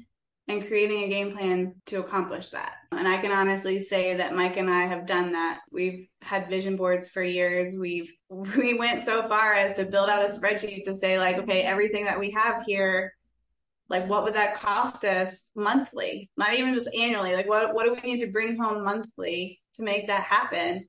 and 0.48 0.68
creating 0.68 1.04
a 1.04 1.08
game 1.08 1.36
plan 1.36 1.74
to 1.88 2.00
accomplish 2.00 2.50
that. 2.50 2.74
And 2.92 3.08
I 3.08 3.18
can 3.18 3.32
honestly 3.32 3.80
say 3.80 4.16
that 4.16 4.36
Mike 4.36 4.58
and 4.58 4.70
I 4.70 4.86
have 4.86 5.08
done 5.08 5.32
that. 5.32 5.62
We've 5.72 6.08
had 6.22 6.50
vision 6.50 6.76
boards 6.76 7.10
for 7.10 7.24
years. 7.24 7.76
We've, 7.76 8.12
we 8.30 8.76
went 8.76 9.02
so 9.02 9.28
far 9.28 9.54
as 9.54 9.76
to 9.78 9.86
build 9.86 10.10
out 10.10 10.30
a 10.30 10.34
spreadsheet 10.34 10.84
to 10.84 10.96
say 10.96 11.18
like, 11.18 11.38
okay, 11.40 11.64
everything 11.64 12.06
that 12.06 12.20
we 12.20 12.32
have 12.32 12.64
here, 12.66 13.14
like 13.90 14.08
what 14.08 14.24
would 14.24 14.36
that 14.36 14.58
cost 14.58 15.04
us 15.04 15.52
monthly? 15.56 16.30
Not 16.38 16.54
even 16.54 16.76
just 16.76 16.90
annually. 16.96 17.34
Like 17.34 17.50
what, 17.50 17.74
what 17.74 17.86
do 17.86 17.94
we 17.94 18.14
need 18.14 18.22
to 18.22 18.32
bring 18.32 18.58
home 18.58 18.84
monthly 18.84 19.62
to 19.76 19.84
make 19.84 20.08
that 20.08 20.24
happen? 20.24 20.88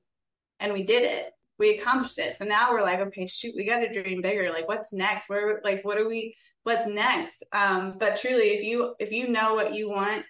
And 0.59 0.71
we 0.71 0.83
did 0.83 1.03
it. 1.03 1.31
We 1.57 1.77
accomplished 1.77 2.19
it. 2.19 2.37
So 2.37 2.45
now 2.45 2.71
we're 2.71 2.83
like, 2.83 2.99
okay, 2.99 3.25
shoot, 3.25 3.55
we 3.55 3.65
got 3.65 3.79
to 3.79 3.91
dream 3.91 4.21
bigger. 4.21 4.51
Like 4.51 4.67
what's 4.67 4.93
next? 4.93 5.29
Where, 5.29 5.61
like, 5.63 5.83
what 5.83 5.97
are 5.97 6.07
we, 6.07 6.35
what's 6.67 6.85
next. 6.85 7.43
Um, 7.53 7.95
but 7.97 8.17
truly, 8.17 8.49
if 8.49 8.61
you 8.61 8.93
if 8.99 9.09
you 9.11 9.29
know 9.29 9.53
what 9.53 9.73
you 9.73 9.89
want, 9.89 10.25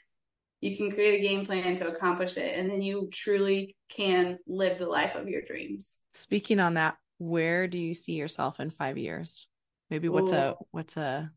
you 0.62 0.78
can 0.78 0.92
create 0.92 1.20
a 1.20 1.28
game 1.28 1.48
plan 1.48 1.76
to 1.78 1.88
accomplish 1.88 2.38
it, 2.38 2.58
and 2.58 2.70
then 2.70 2.84
you 2.84 3.10
truly 3.12 3.76
can 3.90 4.38
live 4.46 4.78
the 4.78 4.86
life 4.86 5.16
of 5.16 5.28
your 5.28 5.42
dreams. 5.42 5.98
Speaking 6.14 6.60
on 6.60 6.76
that, 6.76 6.96
where 7.18 7.68
do 7.68 7.80
you 7.80 7.96
see 7.96 8.14
yourself 8.14 8.60
in 8.60 8.70
five 8.70 9.00
years? 9.00 9.48
Maybe 9.90 10.10
what's 10.10 10.32
Ooh. 10.32 10.36
a 10.36 10.56
what's 10.70 10.96
a 10.96 11.32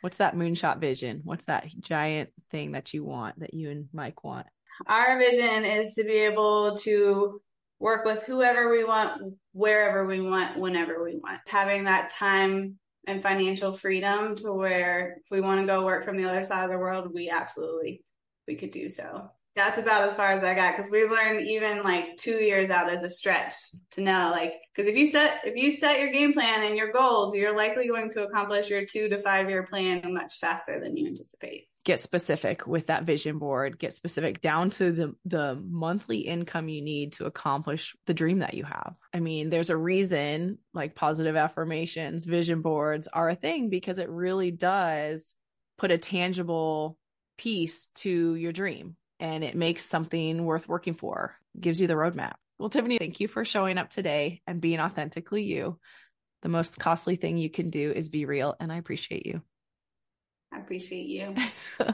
what's 0.00 0.16
that 0.16 0.34
moonshot 0.34 0.80
vision? 0.80 1.20
What's 1.22 1.44
that 1.44 1.68
giant 1.78 2.30
thing 2.50 2.72
that 2.72 2.92
you 2.92 3.04
want 3.04 3.38
that 3.38 3.54
you 3.54 3.70
and 3.70 3.88
Mike 3.92 4.24
want? 4.24 4.48
Our 4.88 5.18
vision 5.20 5.64
is 5.64 5.94
to 5.94 6.02
be 6.02 6.14
able 6.14 6.76
to 6.78 7.40
work 7.78 8.04
with 8.04 8.24
whoever 8.24 8.70
we 8.70 8.82
want, 8.82 9.34
wherever 9.52 10.04
we 10.04 10.20
want, 10.20 10.58
whenever 10.58 11.04
we 11.04 11.16
want. 11.22 11.40
Having 11.46 11.84
that 11.84 12.10
time 12.10 12.78
and 13.06 13.22
financial 13.22 13.72
freedom 13.72 14.34
to 14.36 14.52
where 14.52 15.18
if 15.24 15.30
we 15.30 15.40
want 15.40 15.60
to 15.60 15.66
go 15.66 15.84
work 15.84 16.04
from 16.04 16.16
the 16.16 16.28
other 16.28 16.44
side 16.44 16.64
of 16.64 16.70
the 16.70 16.78
world, 16.78 17.12
we 17.14 17.30
absolutely 17.30 18.02
we 18.46 18.54
could 18.54 18.70
do 18.70 18.88
so. 18.88 19.30
That's 19.56 19.78
about 19.78 20.02
as 20.02 20.14
far 20.14 20.32
as 20.32 20.44
I 20.44 20.54
got 20.54 20.76
because 20.76 20.90
we've 20.90 21.10
learned 21.10 21.46
even 21.48 21.82
like 21.82 22.18
two 22.18 22.36
years 22.36 22.68
out 22.68 22.92
as 22.92 23.02
a 23.02 23.08
stretch 23.08 23.54
to 23.92 24.02
know 24.02 24.28
like 24.30 24.52
because 24.74 24.86
if 24.86 24.96
you 24.96 25.06
set 25.06 25.40
if 25.44 25.56
you 25.56 25.70
set 25.70 25.98
your 25.98 26.12
game 26.12 26.34
plan 26.34 26.62
and 26.62 26.76
your 26.76 26.92
goals, 26.92 27.34
you're 27.34 27.56
likely 27.56 27.88
going 27.88 28.10
to 28.10 28.24
accomplish 28.24 28.68
your 28.68 28.84
two 28.84 29.08
to 29.08 29.18
five 29.18 29.48
year 29.48 29.62
plan 29.62 30.12
much 30.12 30.38
faster 30.38 30.78
than 30.78 30.94
you 30.98 31.06
anticipate. 31.06 31.68
Get 31.86 32.00
specific 32.00 32.66
with 32.66 32.88
that 32.88 33.04
vision 33.04 33.38
board. 33.38 33.78
Get 33.78 33.94
specific 33.94 34.42
down 34.42 34.68
to 34.70 34.92
the 34.92 35.14
the 35.24 35.58
monthly 35.66 36.18
income 36.18 36.68
you 36.68 36.82
need 36.82 37.12
to 37.14 37.24
accomplish 37.24 37.96
the 38.06 38.14
dream 38.14 38.40
that 38.40 38.52
you 38.52 38.64
have. 38.64 38.94
I 39.14 39.20
mean 39.20 39.48
there's 39.48 39.70
a 39.70 39.76
reason 39.76 40.58
like 40.74 40.94
positive 40.94 41.34
affirmations 41.34 42.26
vision 42.26 42.60
boards 42.60 43.08
are 43.08 43.30
a 43.30 43.34
thing 43.34 43.70
because 43.70 43.98
it 43.98 44.10
really 44.10 44.50
does 44.50 45.32
put 45.78 45.90
a 45.90 45.96
tangible 45.96 46.98
piece 47.38 47.88
to 47.94 48.34
your 48.34 48.52
dream 48.52 48.96
and 49.20 49.44
it 49.44 49.54
makes 49.54 49.84
something 49.84 50.44
worth 50.44 50.68
working 50.68 50.94
for 50.94 51.34
gives 51.58 51.80
you 51.80 51.86
the 51.86 51.94
roadmap 51.94 52.34
well 52.58 52.68
tiffany 52.68 52.98
thank 52.98 53.20
you 53.20 53.28
for 53.28 53.44
showing 53.44 53.78
up 53.78 53.90
today 53.90 54.42
and 54.46 54.60
being 54.60 54.80
authentically 54.80 55.42
you 55.42 55.78
the 56.42 56.48
most 56.48 56.78
costly 56.78 57.16
thing 57.16 57.36
you 57.36 57.50
can 57.50 57.70
do 57.70 57.92
is 57.92 58.08
be 58.08 58.24
real 58.24 58.54
and 58.60 58.72
i 58.72 58.76
appreciate 58.76 59.26
you 59.26 59.42
I 60.52 60.58
appreciate 60.58 61.06
you. 61.06 61.34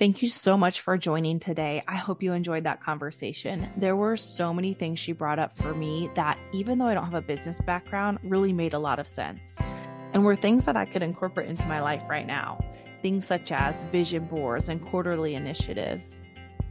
Thank 0.00 0.22
you 0.22 0.28
so 0.28 0.56
much 0.56 0.80
for 0.80 0.98
joining 0.98 1.38
today. 1.38 1.82
I 1.86 1.96
hope 1.96 2.22
you 2.22 2.32
enjoyed 2.32 2.64
that 2.64 2.80
conversation. 2.80 3.70
There 3.76 3.96
were 3.96 4.16
so 4.16 4.52
many 4.52 4.74
things 4.74 4.98
she 4.98 5.12
brought 5.12 5.38
up 5.38 5.56
for 5.56 5.72
me 5.72 6.10
that, 6.14 6.36
even 6.52 6.78
though 6.78 6.86
I 6.86 6.94
don't 6.94 7.04
have 7.04 7.14
a 7.14 7.22
business 7.22 7.60
background, 7.60 8.18
really 8.22 8.52
made 8.52 8.74
a 8.74 8.78
lot 8.78 8.98
of 8.98 9.08
sense 9.08 9.60
and 10.12 10.24
were 10.24 10.36
things 10.36 10.66
that 10.66 10.76
I 10.76 10.84
could 10.84 11.02
incorporate 11.02 11.48
into 11.48 11.66
my 11.66 11.80
life 11.80 12.02
right 12.08 12.26
now. 12.26 12.58
Things 13.04 13.26
such 13.26 13.52
as 13.52 13.84
vision 13.92 14.24
boards 14.24 14.70
and 14.70 14.82
quarterly 14.82 15.34
initiatives. 15.34 16.22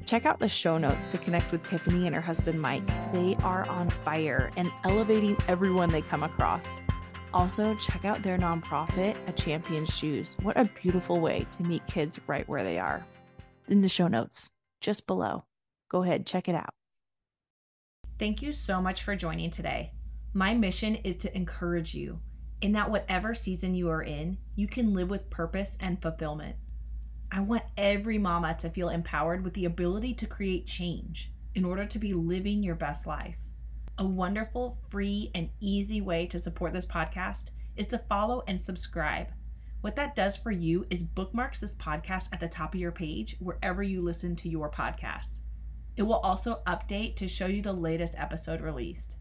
Check 0.07 0.25
out 0.25 0.39
the 0.39 0.49
show 0.49 0.79
notes 0.79 1.05
to 1.09 1.19
connect 1.19 1.51
with 1.51 1.61
Tiffany 1.61 2.07
and 2.07 2.15
her 2.15 2.23
husband 2.23 2.59
Mike. 2.59 2.87
They 3.13 3.35
are 3.43 3.69
on 3.69 3.91
fire 3.91 4.49
and 4.57 4.71
elevating 4.83 5.37
everyone 5.47 5.89
they 5.89 6.01
come 6.01 6.23
across. 6.23 6.81
Also, 7.35 7.75
check 7.75 8.03
out 8.03 8.23
their 8.23 8.39
nonprofit, 8.39 9.15
A 9.27 9.31
Champion's 9.33 9.95
Shoes. 9.95 10.35
What 10.41 10.57
a 10.57 10.67
beautiful 10.81 11.19
way 11.19 11.45
to 11.51 11.61
meet 11.61 11.85
kids 11.85 12.19
right 12.25 12.49
where 12.49 12.63
they 12.63 12.79
are. 12.79 13.05
In 13.67 13.83
the 13.83 13.87
show 13.87 14.07
notes, 14.07 14.49
just 14.81 15.05
below. 15.05 15.45
Go 15.87 16.01
ahead, 16.01 16.25
check 16.25 16.49
it 16.49 16.55
out. 16.55 16.73
Thank 18.17 18.41
you 18.41 18.53
so 18.53 18.81
much 18.81 19.03
for 19.03 19.15
joining 19.15 19.51
today. 19.51 19.91
My 20.33 20.55
mission 20.55 20.95
is 20.95 21.15
to 21.17 21.37
encourage 21.37 21.93
you 21.93 22.21
in 22.63 22.71
that 22.71 22.89
whatever 22.89 23.35
season 23.35 23.75
you 23.75 23.89
are 23.89 24.01
in, 24.01 24.37
you 24.55 24.69
can 24.69 24.93
live 24.93 25.09
with 25.09 25.29
purpose 25.29 25.77
and 25.81 26.01
fulfillment. 26.01 26.55
I 27.29 27.41
want 27.41 27.63
every 27.75 28.17
mama 28.17 28.55
to 28.59 28.69
feel 28.69 28.87
empowered 28.87 29.43
with 29.43 29.53
the 29.53 29.65
ability 29.65 30.13
to 30.13 30.27
create 30.27 30.65
change 30.65 31.29
in 31.55 31.65
order 31.65 31.85
to 31.85 31.99
be 31.99 32.13
living 32.13 32.63
your 32.63 32.75
best 32.75 33.05
life. 33.05 33.35
A 33.97 34.05
wonderful, 34.05 34.77
free, 34.89 35.29
and 35.35 35.49
easy 35.59 35.99
way 35.99 36.25
to 36.27 36.39
support 36.39 36.71
this 36.71 36.85
podcast 36.85 37.49
is 37.75 37.87
to 37.87 37.97
follow 37.97 38.43
and 38.47 38.61
subscribe. 38.61 39.27
What 39.81 39.97
that 39.97 40.15
does 40.15 40.37
for 40.37 40.51
you 40.51 40.85
is 40.89 41.03
bookmarks 41.03 41.59
this 41.59 41.75
podcast 41.75 42.29
at 42.31 42.39
the 42.39 42.47
top 42.47 42.73
of 42.73 42.79
your 42.79 42.93
page 42.93 43.35
wherever 43.39 43.83
you 43.83 44.01
listen 44.01 44.37
to 44.37 44.47
your 44.47 44.71
podcasts. 44.71 45.41
It 45.97 46.03
will 46.03 46.13
also 46.13 46.61
update 46.65 47.17
to 47.17 47.27
show 47.27 47.47
you 47.47 47.61
the 47.61 47.73
latest 47.73 48.15
episode 48.17 48.61
released. 48.61 49.17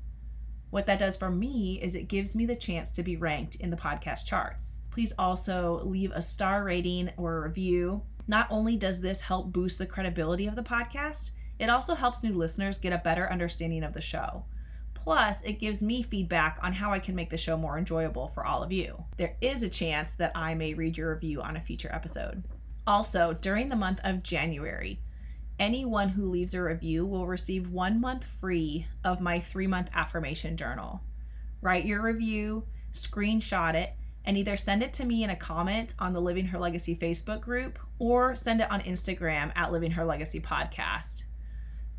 What 0.72 0.86
that 0.86 0.98
does 0.98 1.18
for 1.18 1.28
me 1.28 1.78
is 1.82 1.94
it 1.94 2.08
gives 2.08 2.34
me 2.34 2.46
the 2.46 2.56
chance 2.56 2.90
to 2.92 3.02
be 3.02 3.18
ranked 3.18 3.56
in 3.56 3.68
the 3.68 3.76
podcast 3.76 4.24
charts. 4.24 4.78
Please 4.90 5.12
also 5.18 5.82
leave 5.84 6.10
a 6.12 6.22
star 6.22 6.64
rating 6.64 7.10
or 7.18 7.36
a 7.36 7.40
review. 7.42 8.00
Not 8.26 8.46
only 8.48 8.78
does 8.78 9.02
this 9.02 9.20
help 9.20 9.52
boost 9.52 9.76
the 9.76 9.84
credibility 9.84 10.46
of 10.46 10.56
the 10.56 10.62
podcast, 10.62 11.32
it 11.58 11.68
also 11.68 11.94
helps 11.94 12.22
new 12.22 12.32
listeners 12.32 12.78
get 12.78 12.94
a 12.94 13.02
better 13.04 13.30
understanding 13.30 13.84
of 13.84 13.92
the 13.92 14.00
show. 14.00 14.46
Plus, 14.94 15.42
it 15.42 15.60
gives 15.60 15.82
me 15.82 16.02
feedback 16.02 16.58
on 16.62 16.72
how 16.72 16.90
I 16.90 17.00
can 17.00 17.14
make 17.14 17.28
the 17.28 17.36
show 17.36 17.58
more 17.58 17.76
enjoyable 17.76 18.28
for 18.28 18.46
all 18.46 18.62
of 18.62 18.72
you. 18.72 19.04
There 19.18 19.36
is 19.42 19.62
a 19.62 19.68
chance 19.68 20.14
that 20.14 20.32
I 20.34 20.54
may 20.54 20.72
read 20.72 20.96
your 20.96 21.12
review 21.12 21.42
on 21.42 21.54
a 21.54 21.60
future 21.60 21.92
episode. 21.92 22.44
Also, 22.86 23.36
during 23.42 23.68
the 23.68 23.76
month 23.76 24.00
of 24.04 24.22
January, 24.22 25.00
anyone 25.62 26.08
who 26.08 26.28
leaves 26.28 26.54
a 26.54 26.62
review 26.62 27.06
will 27.06 27.28
receive 27.28 27.70
one 27.70 28.00
month 28.00 28.24
free 28.40 28.84
of 29.04 29.20
my 29.20 29.38
three 29.38 29.68
month 29.68 29.88
affirmation 29.94 30.56
journal. 30.56 31.00
Write 31.60 31.86
your 31.86 32.02
review, 32.02 32.64
screenshot 32.92 33.74
it, 33.74 33.92
and 34.24 34.36
either 34.36 34.56
send 34.56 34.82
it 34.82 34.92
to 34.94 35.04
me 35.04 35.22
in 35.22 35.30
a 35.30 35.36
comment 35.36 35.94
on 36.00 36.12
the 36.12 36.20
Living 36.20 36.46
Her 36.46 36.58
Legacy 36.58 36.96
Facebook 36.96 37.40
group 37.40 37.78
or 38.00 38.34
send 38.34 38.60
it 38.60 38.70
on 38.72 38.80
Instagram 38.80 39.52
at 39.54 39.70
Living 39.70 39.92
Her 39.92 40.04
Legacy 40.04 40.40
Podcast. 40.40 41.24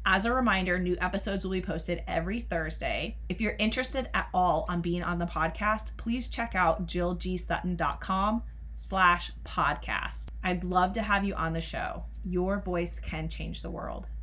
As 0.05 0.25
a 0.25 0.33
reminder, 0.33 0.77
new 0.77 0.97
episodes 0.99 1.45
will 1.45 1.51
be 1.51 1.61
posted 1.61 2.03
every 2.05 2.41
Thursday. 2.41 3.15
If 3.29 3.39
you're 3.39 3.55
interested 3.59 4.09
at 4.13 4.27
all 4.33 4.65
on 4.67 4.81
being 4.81 5.03
on 5.03 5.19
the 5.19 5.25
podcast, 5.25 5.95
please 5.95 6.27
check 6.27 6.53
out 6.53 6.85
jillgsutton.com 6.85 8.43
slash 8.73 9.31
podcast. 9.45 10.25
I'd 10.43 10.65
love 10.65 10.91
to 10.93 11.01
have 11.01 11.23
you 11.23 11.33
on 11.35 11.53
the 11.53 11.61
show. 11.61 12.03
Your 12.25 12.59
voice 12.59 12.99
can 12.99 13.27
change 13.27 13.61
the 13.61 13.69
world. 13.69 14.07